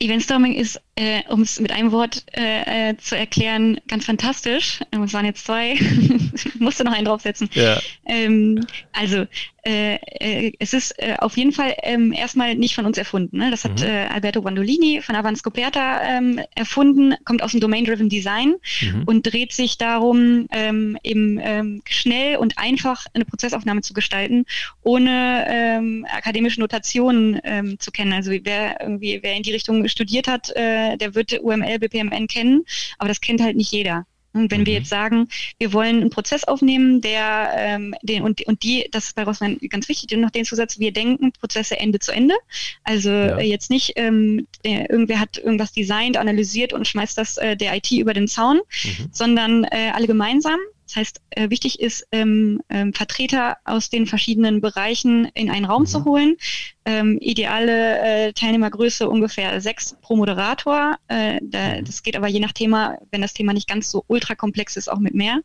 [0.00, 4.80] Eventstorming ist, äh, um es mit einem Wort äh, äh, zu erklären, ganz fantastisch.
[4.90, 7.50] Es waren jetzt zwei, ich musste noch einen draufsetzen.
[7.54, 7.80] Ja.
[8.06, 9.26] Ähm, also
[9.66, 13.38] äh, äh, es ist äh, auf jeden Fall ähm, erstmal nicht von uns erfunden.
[13.38, 13.50] Ne?
[13.50, 13.86] Das hat mhm.
[13.86, 19.04] äh, Alberto Bandolini von Avans Scoperta ähm, erfunden, kommt aus dem Domain-Driven Design mhm.
[19.06, 24.44] und dreht sich darum, ähm, eben ähm, schnell und einfach eine Prozessaufnahme zu gestalten,
[24.82, 27.40] ohne ähm, akademische Notationen
[27.78, 28.12] zu kennen.
[28.12, 32.64] Also wer irgendwie, wer in die Richtung studiert hat, äh, der wird UML, BPMN kennen,
[32.98, 34.06] aber das kennt halt nicht jeder.
[34.34, 34.66] Und wenn mhm.
[34.66, 39.04] wir jetzt sagen, wir wollen einen Prozess aufnehmen, der ähm, den und, und die, das
[39.04, 42.34] ist bei Rossmann ganz wichtig, und noch den Zusatz, wir denken Prozesse Ende zu Ende.
[42.82, 43.38] Also ja.
[43.38, 47.76] äh, jetzt nicht, ähm, der, irgendwer hat irgendwas designt, analysiert und schmeißt das äh, der
[47.76, 49.08] IT über den Zaun, mhm.
[49.12, 50.58] sondern äh, alle gemeinsam.
[50.94, 55.82] Das heißt, äh, wichtig ist, ähm, ähm, Vertreter aus den verschiedenen Bereichen in einen Raum
[55.82, 55.86] mhm.
[55.86, 56.36] zu holen.
[56.84, 60.96] Ähm, ideale äh, Teilnehmergröße ungefähr sechs pro Moderator.
[61.08, 61.84] Äh, da, mhm.
[61.84, 65.00] das geht aber je nach Thema, wenn das Thema nicht ganz so ultrakomplex ist, auch
[65.00, 65.40] mit mehr.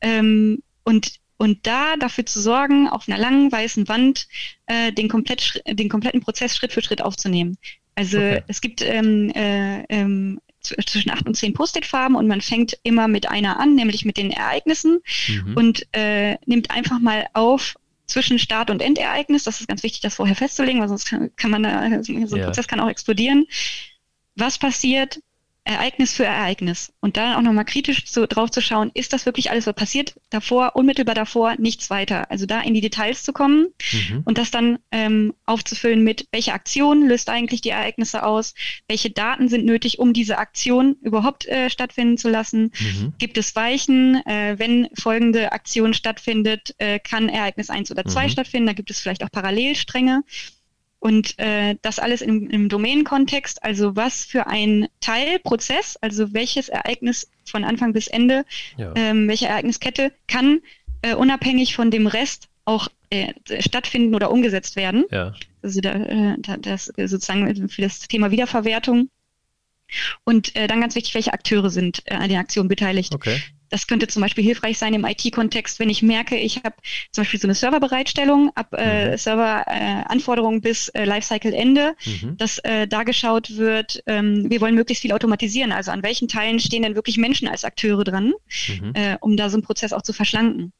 [0.00, 4.28] Ähm, und und da dafür zu sorgen, auf einer langen weißen Wand
[4.66, 7.56] äh, den, komplett, den kompletten Prozess Schritt für Schritt aufzunehmen.
[7.94, 8.42] Also okay.
[8.46, 13.28] es gibt ähm, äh, ähm, zwischen acht und zehn Post-it-Farben und man fängt immer mit
[13.28, 15.56] einer an, nämlich mit den Ereignissen mhm.
[15.56, 19.44] und äh, nimmt einfach mal auf zwischen Start- und Endereignis.
[19.44, 22.26] Das ist ganz wichtig, das vorher festzulegen, weil sonst kann, kann man, da, so ein
[22.26, 22.44] ja.
[22.44, 23.46] Prozess kann auch explodieren.
[24.36, 25.20] Was passiert,
[25.64, 29.50] Ereignis für Ereignis und dann auch nochmal kritisch zu, drauf zu schauen, ist das wirklich
[29.50, 32.30] alles, was passiert davor, unmittelbar davor, nichts weiter.
[32.30, 34.22] Also da in die Details zu kommen mhm.
[34.24, 38.54] und das dann ähm, aufzufüllen mit, welche Aktion löst eigentlich die Ereignisse aus,
[38.88, 42.72] welche Daten sind nötig, um diese Aktion überhaupt äh, stattfinden zu lassen.
[42.80, 43.12] Mhm.
[43.18, 48.30] Gibt es Weichen, äh, wenn folgende Aktion stattfindet, äh, kann Ereignis 1 oder 2 mhm.
[48.30, 50.22] stattfinden, da gibt es vielleicht auch Parallelstränge.
[51.00, 57.28] Und äh, das alles im, im Domain-Kontext, also was für ein Teilprozess, also welches Ereignis
[57.46, 58.44] von Anfang bis Ende,
[58.76, 58.92] ja.
[58.96, 60.60] ähm, welche Ereigniskette kann
[61.02, 65.04] äh, unabhängig von dem Rest auch äh, stattfinden oder umgesetzt werden.
[65.10, 65.34] Ja.
[65.62, 69.08] Also da, äh, das sozusagen für das Thema Wiederverwertung.
[70.24, 73.14] Und äh, dann ganz wichtig, welche Akteure sind äh, an den Aktionen beteiligt.
[73.14, 73.40] Okay.
[73.70, 76.74] Das könnte zum Beispiel hilfreich sein im IT-Kontext, wenn ich merke, ich habe
[77.12, 79.16] zum Beispiel so eine Serverbereitstellung ab äh, mhm.
[79.16, 82.36] Server-Anforderungen äh, bis äh, Lifecycle-Ende, mhm.
[82.36, 85.72] dass äh, da geschaut wird, ähm, wir wollen möglichst viel automatisieren.
[85.72, 88.32] Also an welchen Teilen stehen denn wirklich Menschen als Akteure dran,
[88.68, 88.92] mhm.
[88.94, 90.72] äh, um da so einen Prozess auch zu verschlanken.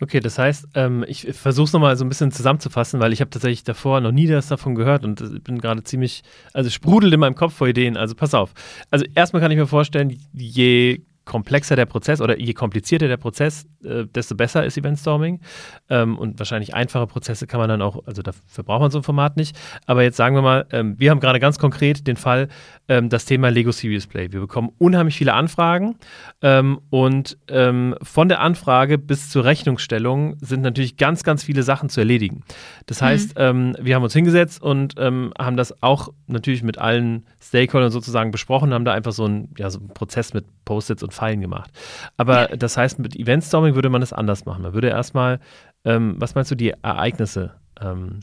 [0.00, 3.30] Okay, das heißt, ähm, ich versuche es nochmal so ein bisschen zusammenzufassen, weil ich habe
[3.30, 7.36] tatsächlich davor noch nie das davon gehört und bin gerade ziemlich, also sprudelt in meinem
[7.36, 7.96] Kopf vor Ideen.
[7.96, 8.52] Also pass auf.
[8.90, 13.66] Also erstmal kann ich mir vorstellen, je komplexer der Prozess oder je komplizierter der Prozess,
[13.84, 15.40] äh, desto besser ist Eventstorming.
[15.88, 19.04] Ähm, und wahrscheinlich einfache Prozesse kann man dann auch, also dafür braucht man so ein
[19.04, 19.58] Format nicht.
[19.86, 22.48] Aber jetzt sagen wir mal, ähm, wir haben gerade ganz konkret den Fall,
[22.88, 24.32] ähm, das Thema Lego Serious Play.
[24.32, 25.96] Wir bekommen unheimlich viele Anfragen
[26.40, 31.88] ähm, und ähm, von der Anfrage bis zur Rechnungsstellung sind natürlich ganz, ganz viele Sachen
[31.88, 32.42] zu erledigen.
[32.86, 33.04] Das mhm.
[33.04, 33.76] heißt, mhm.
[33.80, 38.84] wir haben uns hingesetzt und haben das auch natürlich mit allen Stakeholdern sozusagen besprochen, haben
[38.84, 41.70] da einfach so einen, ja, so einen Prozess mit Post-its und Pfeilen gemacht.
[42.16, 42.56] Aber ja.
[42.56, 44.62] das heißt, mit Eventstorming würde man es anders machen.
[44.62, 45.40] Man würde erstmal,
[45.84, 48.20] ähm, was meinst du, die Ereignisse ähm,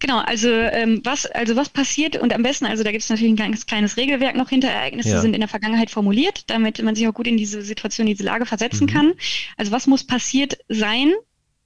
[0.00, 3.32] Genau, also ähm, was, also was passiert und am besten, also da gibt es natürlich
[3.32, 4.68] ein ganz kleines Regelwerk noch hinter.
[4.68, 5.20] Ereignisse ja.
[5.20, 8.44] sind in der Vergangenheit formuliert, damit man sich auch gut in diese Situation, diese Lage
[8.44, 8.90] versetzen mhm.
[8.90, 9.12] kann.
[9.56, 11.14] Also was muss passiert sein,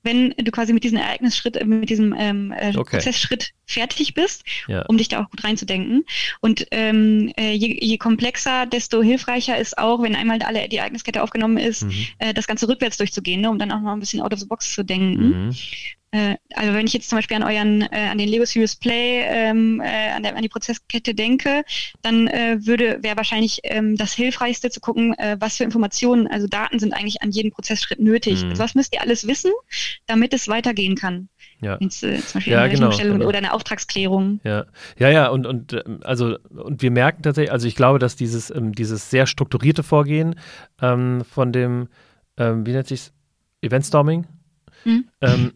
[0.02, 2.96] wenn du quasi mit diesem Ereignisschritt, äh, mit diesem ähm, äh, okay.
[2.96, 4.82] Prozessschritt fertig bist, ja.
[4.86, 6.04] um dich da auch gut reinzudenken.
[6.40, 11.22] Und ähm, äh, je, je, komplexer, desto hilfreicher ist auch, wenn einmal alle die Ereigniskette
[11.22, 12.06] aufgenommen ist, mhm.
[12.18, 14.46] äh, das Ganze rückwärts durchzugehen, ne, um dann auch noch ein bisschen out of the
[14.46, 15.46] box zu denken.
[15.46, 15.56] Mhm.
[16.10, 19.22] Äh, also wenn ich jetzt zum Beispiel an euren, äh, an den Lego Serious Play,
[19.26, 21.64] ähm, äh, an, der, an die Prozesskette denke,
[22.02, 26.46] dann äh, würde wäre wahrscheinlich ähm, das Hilfreichste zu gucken, äh, was für Informationen, also
[26.46, 28.42] Daten sind eigentlich an jedem Prozessschritt nötig.
[28.42, 28.50] Mhm.
[28.50, 29.52] Also was müsst ihr alles wissen,
[30.06, 31.28] damit es weitergehen kann?
[31.60, 31.76] Ja.
[31.76, 33.26] Äh, zum Beispiel ja, eine genau, genau.
[33.26, 34.40] oder eine Auftragsklärung.
[34.44, 34.64] Ja,
[34.98, 38.50] ja, ja und, und ähm, also und wir merken tatsächlich, also ich glaube, dass dieses,
[38.50, 40.36] ähm, dieses sehr strukturierte Vorgehen
[40.80, 41.88] ähm, von dem,
[42.38, 43.10] ähm, wie nennt sich
[43.60, 44.26] Eventstorming,
[44.84, 45.08] mhm.
[45.20, 45.52] ähm,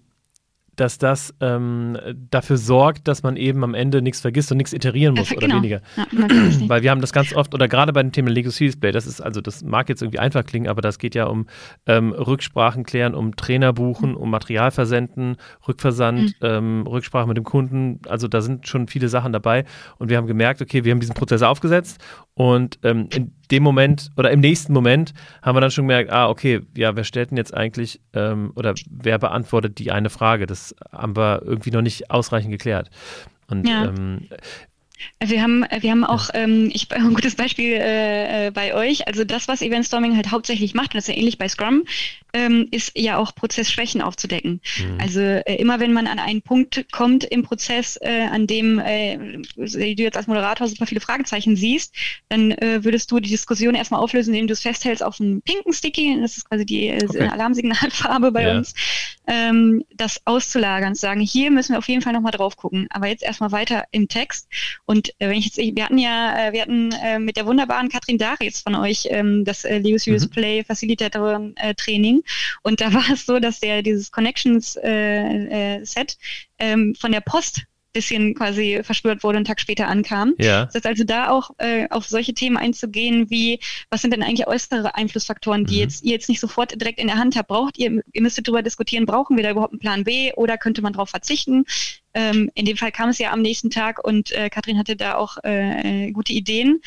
[0.82, 1.96] dass das ähm,
[2.32, 5.46] dafür sorgt, dass man eben am Ende nichts vergisst und nichts iterieren muss ja, oder
[5.46, 5.58] genau.
[5.58, 5.80] weniger.
[5.96, 6.06] Ja,
[6.66, 9.06] Weil wir haben das ganz oft, oder gerade bei dem Thema Lego Series Play, das
[9.06, 11.46] ist, also das mag jetzt irgendwie einfach klingen, aber das geht ja um
[11.86, 14.16] ähm, Rücksprachen klären, um Trainer buchen, mhm.
[14.16, 15.36] um Material versenden,
[15.68, 16.32] Rückversand, mhm.
[16.42, 18.00] ähm, Rücksprache mit dem Kunden.
[18.08, 19.64] Also da sind schon viele Sachen dabei.
[19.98, 22.02] Und wir haben gemerkt, okay, wir haben diesen Prozess aufgesetzt
[22.34, 25.12] und ähm, in dem Moment oder im nächsten Moment
[25.42, 28.74] haben wir dann schon gemerkt, ah, okay, ja, wer stellt denn jetzt eigentlich ähm, oder
[28.90, 30.46] wer beantwortet die eine Frage?
[30.46, 32.90] Das haben wir irgendwie noch nicht ausreichend geklärt.
[33.48, 33.84] Und ja.
[33.84, 34.28] ähm,
[35.26, 39.06] wir haben, wir haben auch, ähm, ich, ein gutes Beispiel äh, äh, bei euch.
[39.06, 41.84] Also das, was Eventstorming halt hauptsächlich macht, und das ist ja ähnlich bei Scrum,
[42.32, 44.60] ähm, ist ja auch Prozessschwächen aufzudecken.
[44.78, 44.98] Mhm.
[45.00, 49.18] Also äh, immer wenn man an einen Punkt kommt im Prozess, äh, an dem äh,
[49.56, 51.94] du jetzt als Moderator super viele Fragezeichen siehst,
[52.28, 55.72] dann äh, würdest du die Diskussion erstmal auflösen, indem du es festhältst auf einem pinken
[55.72, 57.28] Sticky, das ist quasi die äh, okay.
[57.28, 58.56] Alarmsignalfarbe bei ja.
[58.56, 58.74] uns,
[59.26, 63.06] ähm, das auszulagern, zu sagen, hier müssen wir auf jeden Fall nochmal drauf gucken, aber
[63.06, 64.48] jetzt erstmal weiter im Text.
[64.84, 67.88] Und äh, wenn ich jetzt, wir hatten ja, äh, wir hatten äh, mit der wunderbaren
[67.88, 70.30] Katrin Daritz von euch ähm, das äh, Leo Serious mhm.
[70.30, 72.22] Play Facilitator äh, Training
[72.62, 76.16] und da war es so, dass der dieses Connections äh, äh, Set
[76.58, 80.34] ähm, von der Post bisschen quasi verspürt wurde und einen Tag später ankam.
[80.38, 80.66] Ja.
[80.66, 84.46] Das heißt also da auch äh, auf solche Themen einzugehen, wie was sind denn eigentlich
[84.46, 85.80] äußere Einflussfaktoren, die mhm.
[85.80, 87.48] jetzt ihr jetzt nicht sofort direkt in der Hand habt.
[87.48, 90.82] Braucht ihr, ihr müsstet darüber diskutieren, brauchen wir da überhaupt einen Plan B oder könnte
[90.82, 91.64] man darauf verzichten?
[92.14, 95.16] Ähm, in dem Fall kam es ja am nächsten Tag und äh, Katrin hatte da
[95.16, 96.80] auch äh, gute Ideen.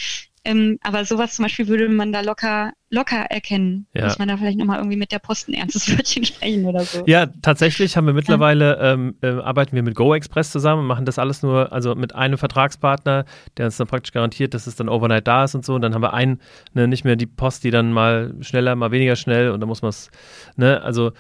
[0.46, 3.88] Ähm, aber sowas zum Beispiel würde man da locker, locker erkennen.
[3.94, 4.06] Ja.
[4.06, 7.04] Muss man da vielleicht nochmal irgendwie mit der Post ein ernstes Wörtchen sprechen oder so.
[7.08, 11.18] Ja, tatsächlich haben wir mittlerweile, ähm, äh, arbeiten wir mit GoExpress zusammen und machen das
[11.18, 13.26] alles nur, also mit einem Vertragspartner,
[13.58, 15.74] der uns dann praktisch garantiert, dass es dann overnight da ist und so.
[15.74, 16.40] Und dann haben wir einen,
[16.74, 19.82] ne, nicht mehr die Post, die dann mal schneller, mal weniger schnell und dann muss
[19.82, 20.12] man es,
[20.56, 21.12] ne, also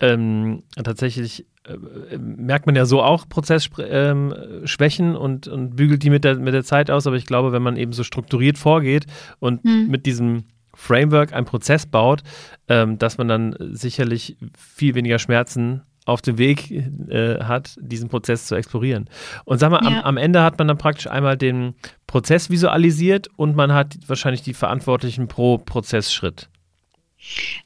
[0.00, 6.24] ähm, tatsächlich äh, merkt man ja so auch Prozessschwächen ähm, und, und bügelt die mit
[6.24, 7.06] der, mit der Zeit aus.
[7.06, 9.06] Aber ich glaube, wenn man eben so strukturiert vorgeht
[9.38, 9.88] und hm.
[9.88, 12.22] mit diesem Framework einen Prozess baut,
[12.68, 18.46] ähm, dass man dann sicherlich viel weniger Schmerzen auf dem Weg äh, hat, diesen Prozess
[18.46, 19.08] zu explorieren.
[19.44, 20.00] Und sag mal, ja.
[20.00, 21.74] am, am, Ende hat man dann praktisch einmal den
[22.06, 26.50] Prozess visualisiert und man hat wahrscheinlich die Verantwortlichen pro Prozessschritt.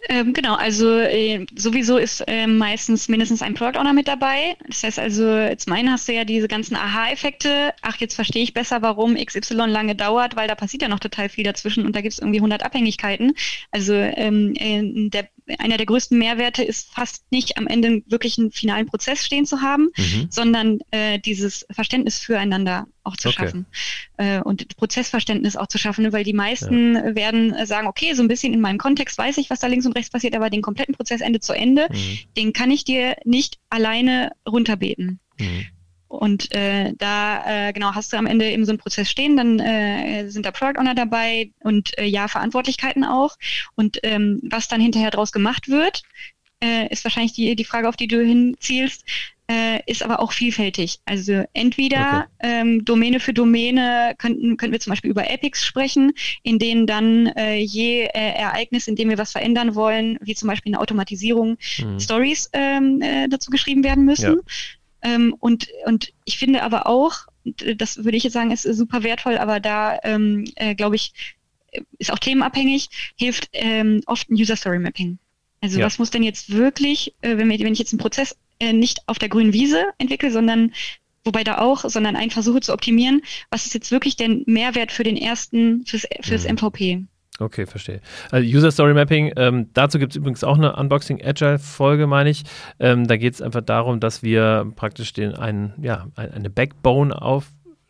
[0.09, 4.57] Ähm, genau, also äh, sowieso ist äh, meistens mindestens ein Product Owner mit dabei.
[4.66, 7.75] Das heißt also, zum einen hast du ja diese ganzen Aha-Effekte.
[7.83, 11.29] Ach, jetzt verstehe ich besser, warum XY lange dauert, weil da passiert ja noch total
[11.29, 13.35] viel dazwischen und da gibt es irgendwie 100 Abhängigkeiten.
[13.71, 18.50] Also ähm, äh, der, einer der größten Mehrwerte ist fast nicht am Ende wirklich einen
[18.50, 20.26] finalen Prozess stehen zu haben, mhm.
[20.30, 23.38] sondern äh, dieses Verständnis füreinander auch zu okay.
[23.38, 23.66] schaffen
[24.18, 27.14] äh, und Prozessverständnis auch zu schaffen, weil die meisten ja.
[27.14, 29.87] werden äh, sagen, okay, so ein bisschen in meinem Kontext weiß ich, was da links
[29.87, 32.18] und rechts passiert, aber den kompletten Prozess Ende zu Ende, mhm.
[32.37, 35.20] den kann ich dir nicht alleine runterbeten.
[35.38, 35.66] Mhm.
[36.09, 39.61] Und äh, da äh, genau hast du am Ende eben so einen Prozess stehen, dann
[39.61, 43.37] äh, sind da Product Owner dabei und äh, ja Verantwortlichkeiten auch.
[43.75, 46.03] Und ähm, was dann hinterher draus gemacht wird,
[46.62, 49.05] äh, ist wahrscheinlich die, die Frage, auf die du hinzielst,
[49.51, 51.01] äh, ist aber auch vielfältig.
[51.07, 52.61] Also entweder okay.
[52.61, 57.29] ähm, Domäne für Domäne könnten, könnten wir zum Beispiel über Epics sprechen, in denen dann
[57.29, 61.57] äh, je äh, Ereignis, in dem wir was verändern wollen, wie zum Beispiel eine Automatisierung,
[61.79, 61.99] mhm.
[61.99, 64.35] Stories ähm, äh, dazu geschrieben werden müssen.
[64.35, 64.40] Ja.
[65.02, 67.26] Ähm, und, und ich finde aber auch,
[67.76, 71.12] das würde ich jetzt sagen, ist super wertvoll, aber da ähm, äh, glaube ich,
[71.98, 75.18] ist auch themenabhängig, hilft ähm, oft ein User Story Mapping.
[75.61, 75.87] Also ja.
[75.87, 79.00] was muss denn jetzt wirklich, äh, wenn, wir, wenn ich jetzt einen Prozess äh, nicht
[79.06, 80.72] auf der grünen Wiese entwickle, sondern
[81.24, 85.04] wobei da auch, sondern einen versuche zu optimieren, was ist jetzt wirklich der Mehrwert für
[85.04, 86.54] den ersten, fürs, fürs mhm.
[86.54, 87.04] MVP?
[87.40, 88.01] Okay, verstehe.
[88.33, 92.31] Also User Story Mapping, ähm, dazu gibt es übrigens auch eine Unboxing Agile Folge, meine
[92.31, 92.42] ich.
[92.81, 97.46] Ähm, da geht es einfach darum, dass wir praktisch den einen, ja, eine Backbone auf,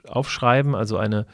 [0.07, 1.27] aufschreiben, also eine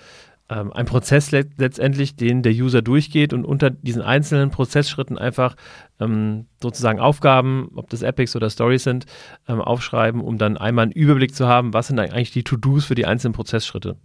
[0.51, 5.57] ähm, ein Prozess le letztendlich, den der User durchgeht und unter diesen einzelnen Prozessschritten einfach
[6.01, 9.07] ähm, sozusagen Aufgaben, ob das Epics oder Stories sind,
[9.49, 12.95] ähm, aufschreiben, um dann einmal einen Überblick zu haben, was sind eigentlich die To-Dos für
[12.95, 13.97] die einzelnen Prozessschritte.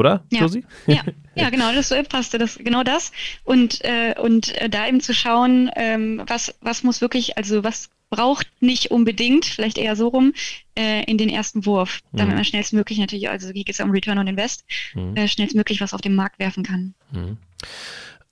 [0.00, 0.40] Oder, ja.
[0.40, 0.64] Josi?
[0.86, 1.02] Ja,
[1.34, 3.12] ja, genau, das passte, das, genau das.
[3.44, 7.90] Und, äh, und äh, da eben zu schauen, ähm, was, was muss wirklich, also was
[8.08, 10.32] braucht nicht unbedingt, vielleicht eher so rum,
[10.74, 12.36] äh, in den ersten Wurf, damit mhm.
[12.36, 15.14] man schnellstmöglich natürlich, also wie geht es um Return on Invest, mhm.
[15.16, 16.94] äh, schnellstmöglich was auf den Markt werfen kann.
[17.12, 17.36] Mhm.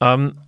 [0.01, 0.39] Ähm,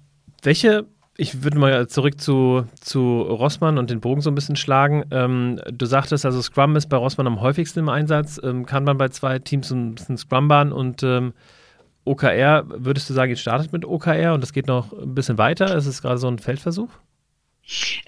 [0.42, 0.86] welche
[1.20, 5.04] ich würde mal zurück zu, zu Rossmann und den Bogen so ein bisschen schlagen.
[5.10, 8.40] Ähm, du sagtest also, Scrum ist bei Rossmann am häufigsten im Einsatz.
[8.42, 11.34] Ähm, kann man bei zwei Teams ein bisschen Scrum bahnen und ähm,
[12.06, 15.76] OKR, würdest du sagen, ihr startet mit OKR und das geht noch ein bisschen weiter?
[15.76, 16.88] Ist es gerade so ein Feldversuch?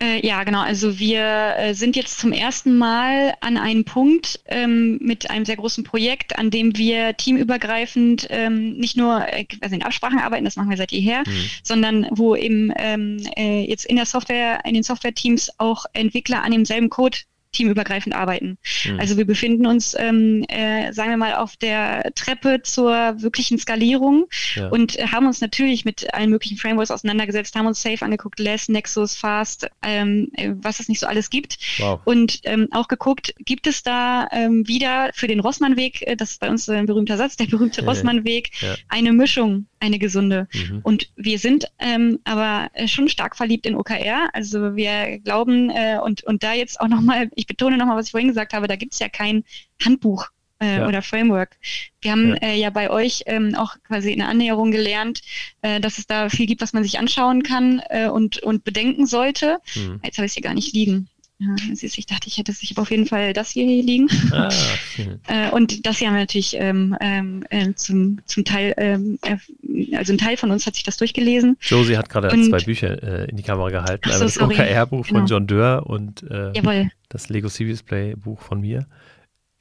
[0.01, 0.61] Äh, ja, genau.
[0.61, 5.57] Also wir äh, sind jetzt zum ersten Mal an einem Punkt ähm, mit einem sehr
[5.57, 10.57] großen Projekt, an dem wir teamübergreifend ähm, nicht nur äh, also in Absprachen arbeiten, das
[10.57, 11.51] machen wir seit jeher, mhm.
[11.63, 16.53] sondern wo eben ähm, äh, jetzt in der Software, in den Software-Teams auch Entwickler an
[16.53, 17.19] demselben Code
[17.53, 18.59] teamübergreifend arbeiten.
[18.85, 18.99] Mhm.
[18.99, 24.27] Also wir befinden uns, ähm, äh, sagen wir mal, auf der Treppe zur wirklichen Skalierung
[24.55, 24.69] ja.
[24.69, 29.17] und haben uns natürlich mit allen möglichen Frameworks auseinandergesetzt, haben uns Safe angeguckt, Less, Nexus,
[29.17, 31.59] Fast, ähm, äh, was es nicht so alles gibt.
[31.79, 32.01] Wow.
[32.05, 36.41] Und ähm, auch geguckt, gibt es da ähm, wieder für den Rossmann-Weg, äh, das ist
[36.41, 38.75] bei uns ein berühmter Satz, der berühmte Rossmann-Weg, ja.
[38.89, 40.49] eine Mischung, eine gesunde.
[40.53, 40.81] Mhm.
[40.83, 44.31] Und wir sind ähm, aber schon stark verliebt in OKR.
[44.33, 48.13] Also wir glauben äh, und, und da jetzt auch nochmal, ich betone nochmal, was ich
[48.13, 49.45] vorhin gesagt habe, da gibt es ja kein
[49.85, 50.29] Handbuch
[50.61, 50.89] äh, ja.
[50.89, 51.57] oder Framework.
[52.01, 55.23] Wir haben ja, äh, ja bei euch ähm, auch quasi in der Annäherung gelernt,
[55.63, 59.07] äh, dass es da viel gibt, was man sich anschauen kann äh, und, und bedenken
[59.07, 59.59] sollte.
[59.75, 60.01] Mhm.
[60.05, 61.09] Jetzt habe ich es hier gar nicht liegen.
[61.43, 64.09] Ja, ich dachte, ich hätte sich auf jeden Fall das hier, hier liegen.
[64.33, 64.49] Ah.
[65.27, 69.37] äh, und das hier haben wir natürlich ähm, ähm, äh, zum, zum Teil, ähm, äh,
[69.97, 71.57] also ein Teil von uns hat sich das durchgelesen.
[71.61, 74.09] Josie hat gerade zwei Bücher äh, in die Kamera gehalten.
[74.09, 75.21] So, Einmal das OKR-Buch genau.
[75.21, 78.87] von John Dörr und äh, das Lego Serious Play Buch von mir.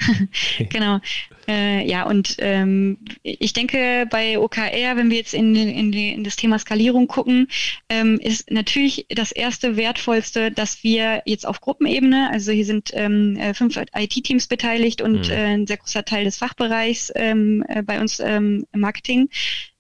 [0.70, 1.00] genau.
[1.48, 6.36] Äh, ja, und ähm, ich denke, bei OKR, wenn wir jetzt in, in, in das
[6.36, 7.48] Thema Skalierung gucken,
[7.90, 13.36] ähm, ist natürlich das erste Wertvollste, dass wir jetzt auf Gruppenebene, also hier sind ähm,
[13.38, 15.34] äh, fünf IT-Teams beteiligt und mhm.
[15.34, 19.30] äh, ein sehr großer Teil des Fachbereichs ähm, äh, bei uns ähm, im Marketing,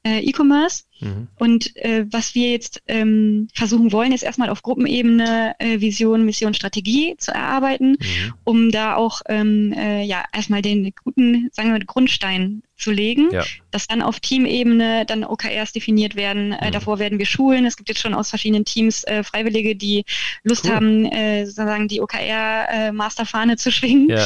[0.04, 0.84] äh, E-Commerce.
[1.00, 1.28] Mhm.
[1.38, 6.54] Und äh, was wir jetzt ähm, versuchen wollen, ist erstmal auf Gruppenebene äh, Vision, Mission,
[6.54, 8.34] Strategie zu erarbeiten, mhm.
[8.44, 13.30] um da auch ähm, äh, ja erstmal den guten, sagen wir mal, Grundstein zu legen,
[13.32, 13.44] ja.
[13.70, 16.52] dass dann auf Teamebene dann OKRs definiert werden.
[16.52, 16.72] Äh, mhm.
[16.72, 17.66] davor werden wir schulen.
[17.66, 20.04] Es gibt jetzt schon aus verschiedenen Teams äh, Freiwillige, die
[20.44, 20.72] Lust cool.
[20.72, 24.10] haben, äh, sozusagen die OKR-Masterfahne äh, zu schwingen.
[24.10, 24.26] Ja.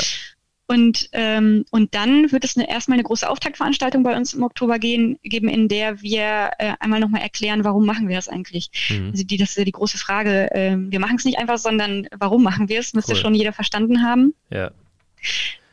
[0.68, 4.80] Und, ähm, und dann wird es eine, erstmal eine große Auftaktveranstaltung bei uns im Oktober
[4.80, 8.72] gehen, geben, in der wir äh, einmal nochmal erklären, warum machen wir das eigentlich.
[8.90, 9.12] Mhm.
[9.12, 10.52] Also die, das ist ja die große Frage.
[10.52, 13.20] Äh, wir machen es nicht einfach, sondern warum machen wir es, müsste cool.
[13.20, 14.34] schon jeder verstanden haben.
[14.50, 14.72] Ja.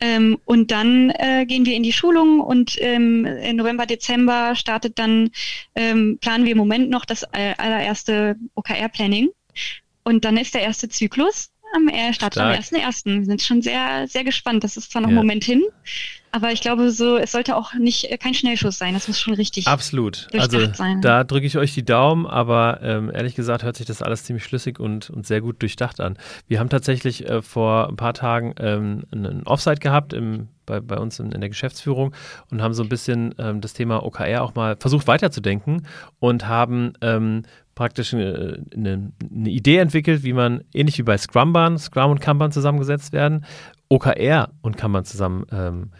[0.00, 4.98] Ähm, und dann äh, gehen wir in die Schulung und ähm, im November, Dezember startet
[4.98, 5.30] dann,
[5.74, 9.30] ähm, planen wir im Moment noch das äh, allererste OKR-Planning.
[10.04, 13.04] Und dann ist der erste Zyklus am Start am 1.1.
[13.04, 14.64] Wir sind schon sehr, sehr gespannt.
[14.64, 15.14] Das ist zwar noch ja.
[15.14, 15.62] ein Moment hin,
[16.30, 18.94] aber ich glaube, so, es sollte auch nicht äh, kein Schnellschuss sein.
[18.94, 19.66] Das muss schon richtig.
[19.68, 20.28] Absolut.
[20.32, 21.02] Also sein.
[21.02, 24.44] da drücke ich euch die Daumen, aber ähm, ehrlich gesagt hört sich das alles ziemlich
[24.44, 26.16] schlüssig und, und sehr gut durchdacht an.
[26.48, 30.96] Wir haben tatsächlich äh, vor ein paar Tagen ähm, einen Offsite gehabt im bei, bei
[30.96, 32.14] uns in, in, der Geschäftsführung
[32.50, 35.86] und haben so ein bisschen ähm, das Thema OKR auch mal versucht weiterzudenken
[36.18, 37.42] und haben ähm,
[37.74, 42.52] praktisch eine, eine, eine, Idee entwickelt, wie man, ähnlich wie bei Scrumban, Scrum und Kanban
[42.52, 43.44] zusammengesetzt werden,
[43.88, 45.90] OKR und Kanban zusammen ähm,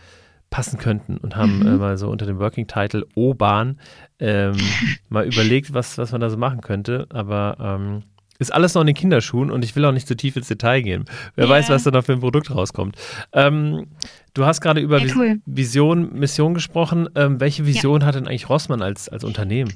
[0.50, 1.66] passen könnten und haben mhm.
[1.66, 3.80] äh, mal so unter dem Working Title O-Bahn
[4.20, 4.56] ähm,
[5.08, 7.06] mal überlegt, was, was man da so machen könnte.
[7.10, 8.02] Aber ähm,
[8.38, 10.82] ist alles noch in den Kinderschuhen und ich will auch nicht zu tief ins Detail
[10.82, 11.04] gehen.
[11.36, 11.54] Wer yeah.
[11.54, 12.96] weiß, was da noch für ein Produkt rauskommt.
[13.32, 13.86] Ähm,
[14.34, 15.40] du hast gerade über ja, cool.
[15.46, 17.08] Vision, Mission gesprochen.
[17.14, 18.06] Ähm, welche Vision ja.
[18.06, 19.72] hat denn eigentlich Rossmann als, als Unternehmen?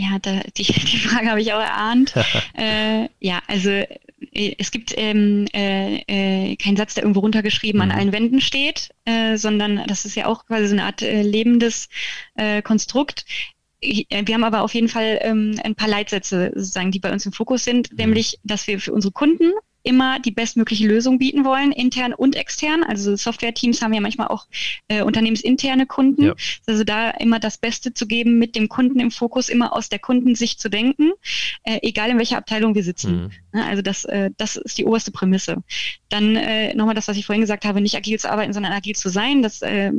[0.00, 2.14] Ja, da, die, die Frage habe ich auch erahnt.
[2.56, 7.90] äh, ja, also äh, es gibt ähm, äh, äh, keinen Satz, der irgendwo runtergeschrieben mhm.
[7.90, 11.22] an allen Wänden steht, äh, sondern das ist ja auch quasi so eine Art äh,
[11.22, 11.88] lebendes
[12.36, 13.24] äh, Konstrukt.
[13.80, 17.26] Äh, wir haben aber auf jeden Fall ähm, ein paar Leitsätze, sozusagen, die bei uns
[17.26, 17.96] im Fokus sind, mhm.
[17.96, 19.50] nämlich, dass wir für unsere Kunden
[19.88, 22.84] immer die bestmögliche Lösung bieten wollen, intern und extern.
[22.84, 24.46] Also Software-Teams haben ja manchmal auch
[24.88, 26.24] äh, unternehmensinterne Kunden.
[26.24, 26.34] Ja.
[26.66, 29.98] Also da immer das Beste zu geben, mit dem Kunden im Fokus, immer aus der
[29.98, 31.12] Kundensicht zu denken,
[31.62, 33.32] äh, egal in welcher Abteilung wir sitzen.
[33.52, 33.60] Mhm.
[33.60, 35.62] Also das, äh, das ist die oberste Prämisse.
[36.10, 38.94] Dann äh, nochmal das, was ich vorhin gesagt habe, nicht agil zu arbeiten, sondern agil
[38.94, 39.42] zu sein.
[39.42, 39.90] Das äh,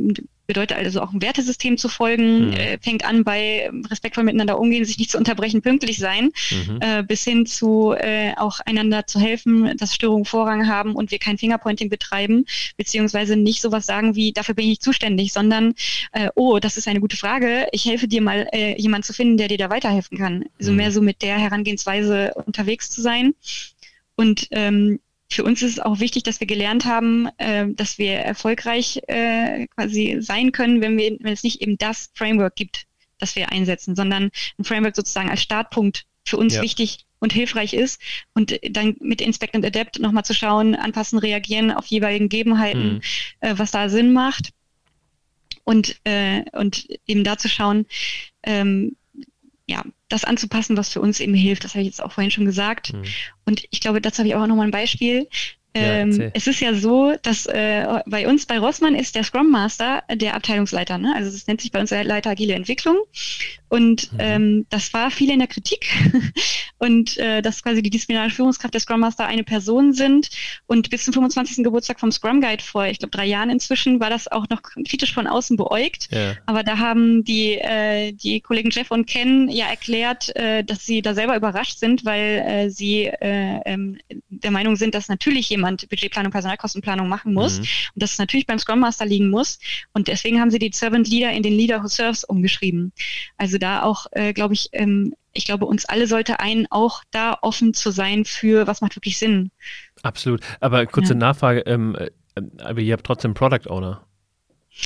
[0.50, 2.52] bedeutet also auch ein Wertesystem zu folgen, mhm.
[2.54, 6.78] äh, fängt an bei respektvoll miteinander umgehen, sich nicht zu unterbrechen, pünktlich sein, mhm.
[6.80, 11.20] äh, bis hin zu äh, auch einander zu helfen, dass Störungen Vorrang haben und wir
[11.20, 12.46] kein Fingerpointing betreiben,
[12.76, 15.74] beziehungsweise nicht sowas sagen wie, dafür bin ich nicht zuständig, sondern,
[16.10, 19.36] äh, oh, das ist eine gute Frage, ich helfe dir mal, äh, jemand zu finden,
[19.36, 20.46] der dir da weiterhelfen kann.
[20.58, 20.78] Also mhm.
[20.78, 23.34] mehr so mit der Herangehensweise unterwegs zu sein.
[24.16, 24.98] Und ähm,
[25.30, 29.66] für uns ist es auch wichtig, dass wir gelernt haben, äh, dass wir erfolgreich äh,
[29.68, 32.86] quasi sein können, wenn wir, wenn es nicht eben das Framework gibt,
[33.18, 36.62] das wir einsetzen, sondern ein Framework sozusagen als Startpunkt für uns ja.
[36.62, 38.00] wichtig und hilfreich ist
[38.34, 43.00] und dann mit Inspect and Adapt nochmal zu schauen, anpassen, reagieren auf jeweiligen Gegebenheiten, mhm.
[43.40, 44.50] äh, was da Sinn macht
[45.64, 47.86] und, äh, und eben da zu schauen,
[48.42, 48.96] ähm,
[49.66, 51.64] ja, das anzupassen, was für uns eben hilft.
[51.64, 52.92] Das habe ich jetzt auch vorhin schon gesagt.
[52.92, 53.04] Mhm.
[53.46, 55.28] Und ich glaube, dazu habe ich auch nochmal ein Beispiel.
[55.72, 59.50] Ähm, ja, es ist ja so, dass äh, bei uns bei Rossmann ist der Scrum
[59.50, 60.98] Master der Abteilungsleiter.
[60.98, 61.14] Ne?
[61.14, 62.96] Also es nennt sich bei uns Leiter agile Entwicklung.
[63.68, 64.18] Und mhm.
[64.18, 65.86] ähm, das war viel in der Kritik.
[66.78, 70.30] und äh, dass quasi die disziplinarische Führungskraft der Scrum Master eine Person sind.
[70.66, 71.62] Und bis zum 25.
[71.62, 75.14] Geburtstag vom Scrum Guide vor, ich glaube, drei Jahren inzwischen, war das auch noch kritisch
[75.14, 76.08] von außen beäugt.
[76.10, 76.34] Ja.
[76.46, 81.00] Aber da haben die, äh, die Kollegen Jeff und Ken ja erklärt, äh, dass sie
[81.00, 83.98] da selber überrascht sind, weil äh, sie äh, ähm,
[84.30, 87.64] der Meinung sind, dass natürlich jemand Budgetplanung, Personalkostenplanung machen muss mhm.
[87.94, 89.58] und dass es natürlich beim Scrum Master liegen muss.
[89.92, 92.92] Und deswegen haben sie die Servant Leader in den Leader Who Serves umgeschrieben.
[93.36, 97.38] Also da auch, äh, glaube ich, ähm, ich glaube, uns alle sollte einen auch da
[97.42, 99.50] offen zu sein für, was macht wirklich Sinn.
[100.02, 100.40] Absolut.
[100.60, 101.18] Aber kurze ja.
[101.18, 102.10] Nachfrage, ähm, äh,
[102.58, 104.04] aber ihr habt trotzdem Product Owner.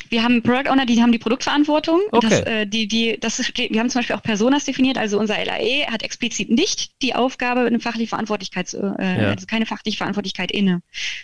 [0.08, 2.00] Wir haben Product Owner, die haben die Produktverantwortung.
[2.10, 2.28] Okay.
[2.28, 5.42] Das, äh, die, die, das ist, wir haben zum Beispiel auch Personas definiert, also unser
[5.42, 9.30] LAE hat explizit nicht die Aufgabe, eine fachliche Verantwortlichkeit, äh, ja.
[9.30, 10.82] also keine fachliche Verantwortlichkeit inne.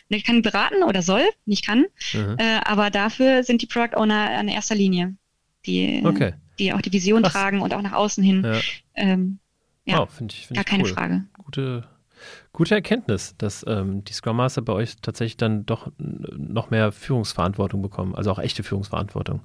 [0.08, 2.36] Der kann beraten oder soll, nicht kann, mhm.
[2.38, 5.16] äh, aber dafür sind die Product Owner an erster Linie.
[5.66, 7.32] Die, okay die auch die Vision Krass.
[7.32, 8.44] tragen und auch nach außen hin.
[8.44, 8.60] Ja,
[8.94, 9.40] ähm,
[9.84, 10.90] ja wow, find ich, find gar keine cool.
[10.90, 11.24] Frage.
[11.42, 11.88] Gute,
[12.52, 17.82] gute Erkenntnis, dass ähm, die Scrum Master bei euch tatsächlich dann doch noch mehr Führungsverantwortung
[17.82, 19.40] bekommen, also auch echte Führungsverantwortung.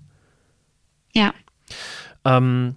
[1.14, 1.34] Ja.
[2.26, 2.76] Ähm,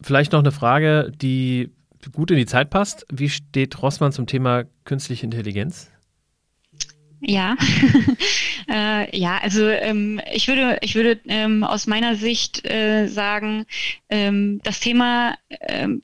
[0.00, 1.70] vielleicht noch eine Frage, die
[2.12, 3.06] gut in die Zeit passt.
[3.12, 5.90] Wie steht Rossmann zum Thema künstliche Intelligenz?
[7.20, 7.56] Ja,
[8.70, 13.66] äh, ja, also ähm, ich würde, ich würde ähm, aus meiner Sicht äh, sagen,
[14.08, 16.02] ähm, das Thema ähm,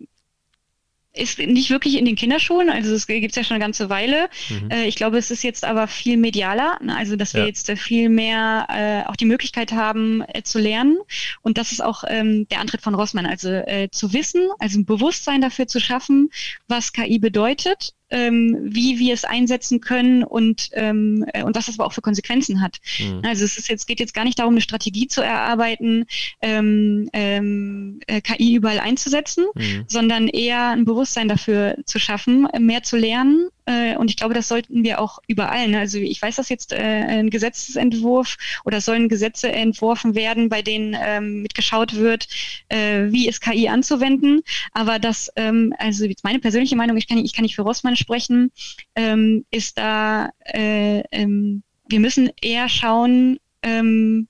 [1.14, 4.28] ist nicht wirklich in den Kinderschuhen, also es gibt es ja schon eine ganze Weile.
[4.48, 4.70] Mhm.
[4.70, 6.96] Äh, ich glaube, es ist jetzt aber viel medialer, ne?
[6.96, 7.46] also dass wir ja.
[7.46, 10.98] jetzt äh, viel mehr äh, auch die Möglichkeit haben zu lernen.
[11.42, 15.40] Und das ist auch ähm, der Antritt von Rossmann, also zu wissen, also ein Bewusstsein
[15.40, 16.30] dafür zu schaffen,
[16.66, 21.78] was KI bedeutet ähm, wie wir es einsetzen können und, ähm, äh, und was das
[21.78, 22.78] aber auch für Konsequenzen hat.
[22.98, 23.22] Mhm.
[23.24, 26.06] Also es ist jetzt, geht jetzt gar nicht darum, eine Strategie zu erarbeiten,
[26.40, 29.84] ähm, ähm, äh, KI überall einzusetzen, mhm.
[29.88, 34.48] sondern eher ein Bewusstsein dafür zu schaffen, mehr zu lernen äh, und ich glaube, das
[34.48, 35.68] sollten wir auch überall.
[35.68, 35.78] Ne?
[35.78, 40.96] Also ich weiß, dass jetzt äh, ein Gesetzesentwurf oder sollen Gesetze entworfen werden, bei denen
[40.98, 42.28] ähm, mitgeschaut wird,
[42.68, 44.42] äh, wie ist KI anzuwenden.
[44.72, 47.96] Aber das, ähm, also jetzt meine persönliche Meinung, ich kann, ich kann nicht für Rossmann
[47.96, 48.52] sprechen,
[48.96, 54.28] ähm, ist da, äh, ähm, wir müssen eher schauen, ähm,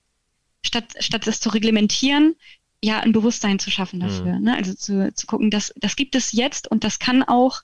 [0.63, 2.35] statt, statt das zu reglementieren,
[2.83, 4.35] ja, ein Bewusstsein zu schaffen dafür.
[4.35, 4.43] Mhm.
[4.43, 4.55] Ne?
[4.55, 7.61] Also zu, zu gucken, das, das gibt es jetzt und das kann auch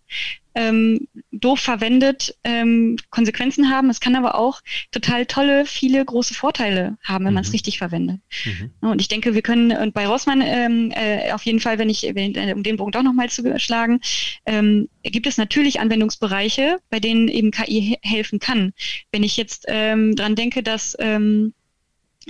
[0.55, 3.89] ähm, doof verwendet ähm, Konsequenzen haben.
[3.89, 7.35] Es kann aber auch total tolle, viele große Vorteile haben, wenn mhm.
[7.35, 8.19] man es richtig verwendet.
[8.45, 8.89] Mhm.
[8.89, 12.03] Und ich denke, wir können, und bei Rossmann ähm, äh, auf jeden Fall, wenn ich,
[12.13, 14.01] wenn, äh, um den Punkt auch nochmal zu schlagen,
[14.45, 18.73] ähm, gibt es natürlich Anwendungsbereiche, bei denen eben KI he helfen kann.
[19.11, 21.53] Wenn ich jetzt ähm, dran denke, dass ähm,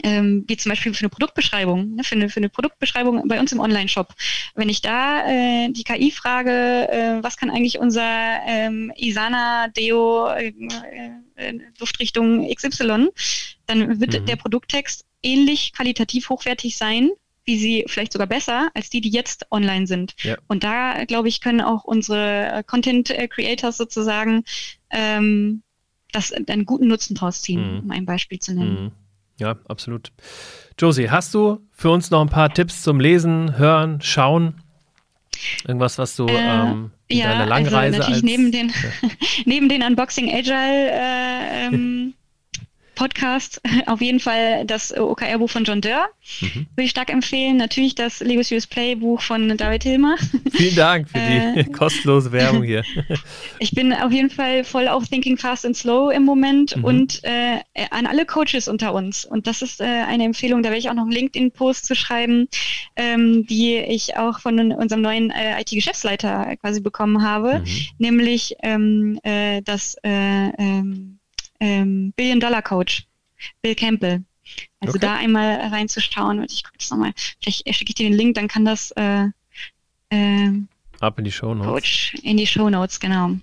[0.03, 3.51] ähm, wie zum Beispiel für eine Produktbeschreibung, ne, für, eine, für eine Produktbeschreibung bei uns
[3.51, 4.13] im Online-Shop.
[4.55, 6.51] Wenn ich da äh, die KI frage,
[6.89, 10.53] äh, was kann eigentlich unser ähm, Isana Deo äh,
[11.35, 13.09] äh, Duftrichtung XY,
[13.67, 14.25] dann wird mhm.
[14.25, 17.09] der Produkttext ähnlich qualitativ hochwertig sein,
[17.43, 20.15] wie sie vielleicht sogar besser als die, die jetzt online sind.
[20.23, 20.37] Ja.
[20.47, 24.43] Und da, glaube ich, können auch unsere äh, Content Creators sozusagen
[24.89, 25.63] ähm,
[26.11, 27.79] das einen guten Nutzen draus ziehen, mhm.
[27.79, 28.83] um ein Beispiel zu nennen.
[28.85, 28.91] Mhm.
[29.41, 30.11] Ja, absolut.
[30.77, 34.61] Josie, hast du für uns noch ein paar Tipps zum Lesen, Hören, Schauen?
[35.65, 39.09] Irgendwas, was du äh, ähm, in ja, deiner langen also natürlich als, neben den ja.
[39.45, 42.13] neben den Unboxing Agile äh, ähm,
[43.01, 46.07] Podcast auf jeden Fall das OKR-Buch von John Dörr.
[46.39, 46.67] Mhm.
[46.75, 47.57] Würde ich stark empfehlen.
[47.57, 50.17] Natürlich das Lego Serious Play Buch von David Hilmer.
[50.51, 52.83] Vielen Dank für die äh, kostenlose Werbung hier.
[53.57, 56.83] ich bin auf jeden Fall voll auf Thinking Fast and Slow im Moment mhm.
[56.83, 57.57] und äh,
[57.89, 59.25] an alle Coaches unter uns.
[59.25, 62.49] Und das ist äh, eine Empfehlung, da werde ich auch noch einen LinkedIn-Post zu schreiben,
[62.97, 67.65] ähm, die ich auch von unserem neuen äh, IT-Geschäftsleiter quasi bekommen habe, mhm.
[67.97, 71.10] nämlich ähm, äh, das äh, ähm,
[71.61, 73.07] ähm, Billion Dollar Coach,
[73.61, 74.23] Bill Campbell.
[74.81, 75.05] Also okay.
[75.05, 77.13] da einmal reinzuschauen und ich gucke das nochmal.
[77.41, 79.27] Vielleicht schicke ich dir den Link, dann kann das äh,
[80.09, 80.51] äh,
[80.99, 81.71] ab in die Show Notes.
[81.71, 83.37] Coach in die Show Notes, genau.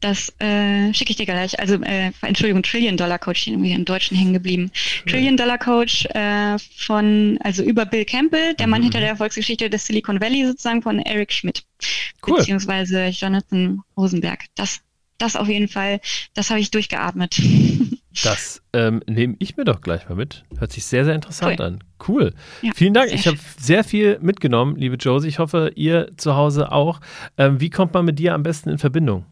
[0.00, 1.60] Das äh, schicke ich dir gleich.
[1.60, 4.72] Also, äh, Entschuldigung, Trillion Dollar Coach, irgendwie im Deutschen hängen geblieben.
[5.06, 5.12] Ja.
[5.12, 8.70] Trillion Dollar Coach äh, von, also über Bill Campbell, der mhm.
[8.72, 11.62] Mann hinter der Erfolgsgeschichte des Silicon Valley sozusagen von Eric Schmidt.
[12.26, 12.38] Cool.
[12.38, 14.40] Beziehungsweise Jonathan Rosenberg.
[14.56, 14.80] Das
[15.22, 16.00] das auf jeden Fall,
[16.34, 17.40] das habe ich durchgeatmet.
[18.24, 20.44] Das ähm, nehme ich mir doch gleich mal mit.
[20.58, 21.66] Hört sich sehr, sehr interessant cool.
[21.66, 21.84] an.
[22.06, 22.34] Cool.
[22.60, 23.10] Ja, Vielen Dank.
[23.10, 25.28] Ich habe sehr viel mitgenommen, liebe Josie.
[25.28, 27.00] Ich hoffe, ihr zu Hause auch.
[27.38, 29.24] Ähm, wie kommt man mit dir am besten in Verbindung?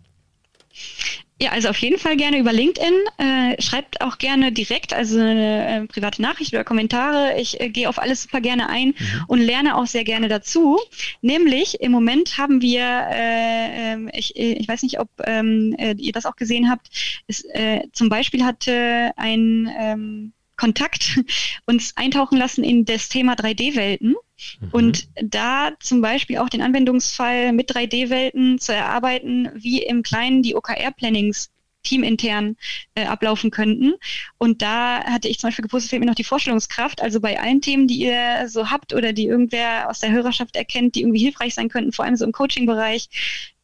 [1.43, 2.93] Ja, also auf jeden Fall gerne über LinkedIn.
[3.16, 7.41] Äh, schreibt auch gerne direkt, also eine äh, private Nachricht oder Kommentare.
[7.41, 9.24] Ich äh, gehe auf alles super gerne ein mhm.
[9.26, 10.78] und lerne auch sehr gerne dazu.
[11.22, 16.12] Nämlich im Moment haben wir, äh, ähm, ich, ich weiß nicht, ob ähm, äh, ihr
[16.12, 16.88] das auch gesehen habt,
[17.26, 21.20] es, äh, zum Beispiel hatte ein ähm, Kontakt
[21.64, 24.14] uns eintauchen lassen in das Thema 3D-Welten.
[24.61, 24.68] Mhm.
[24.72, 30.55] Und da zum Beispiel auch den Anwendungsfall mit 3D-Welten zu erarbeiten, wie im Kleinen die
[30.55, 31.51] OKR-Plannings
[31.82, 32.57] teamintern
[32.95, 33.95] äh, ablaufen könnten.
[34.38, 37.01] Und da hatte ich zum Beispiel gewusst, fehlt mir noch die Vorstellungskraft.
[37.03, 40.95] Also bei allen Themen, die ihr so habt oder die irgendwer aus der Hörerschaft erkennt,
[40.95, 43.09] die irgendwie hilfreich sein könnten, vor allem so im Coaching-Bereich,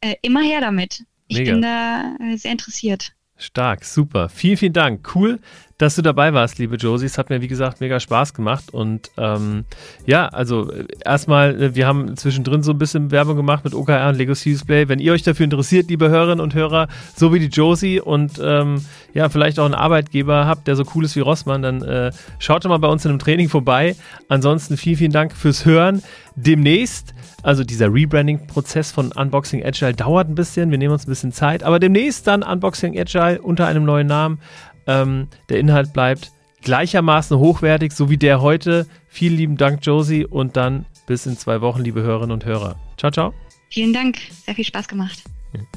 [0.00, 1.04] äh, immer her damit.
[1.28, 1.52] Ich Mega.
[1.52, 3.12] bin da äh, sehr interessiert.
[3.38, 4.30] Stark, super.
[4.30, 5.14] Vielen, vielen Dank.
[5.14, 5.40] Cool,
[5.78, 7.04] dass du dabei warst, liebe Josie.
[7.04, 8.72] Es hat mir, wie gesagt, mega Spaß gemacht.
[8.72, 9.64] Und ähm,
[10.06, 14.08] ja, also äh, erstmal, äh, wir haben zwischendrin so ein bisschen Werbung gemacht mit OKR
[14.08, 14.88] und Lego Serious Play.
[14.88, 18.82] Wenn ihr euch dafür interessiert, liebe Hörerinnen und Hörer, so wie die Josie und ähm,
[19.12, 22.64] ja, vielleicht auch einen Arbeitgeber habt, der so cool ist wie Rossmann, dann äh, schaut
[22.64, 23.96] doch mal bei uns in einem Training vorbei.
[24.28, 26.02] Ansonsten vielen, vielen Dank fürs Hören.
[26.36, 27.14] Demnächst
[27.46, 31.62] also dieser Rebranding-Prozess von Unboxing Agile dauert ein bisschen, wir nehmen uns ein bisschen Zeit,
[31.62, 34.40] aber demnächst dann Unboxing Agile unter einem neuen Namen.
[34.86, 36.32] Ähm, der Inhalt bleibt
[36.62, 38.86] gleichermaßen hochwertig, so wie der heute.
[39.08, 42.76] Vielen lieben Dank, Josie, und dann bis in zwei Wochen, liebe Hörerinnen und Hörer.
[42.96, 43.34] Ciao, ciao.
[43.70, 45.22] Vielen Dank, sehr viel Spaß gemacht.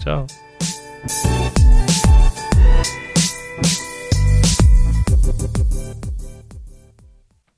[0.02, 0.26] Ciao.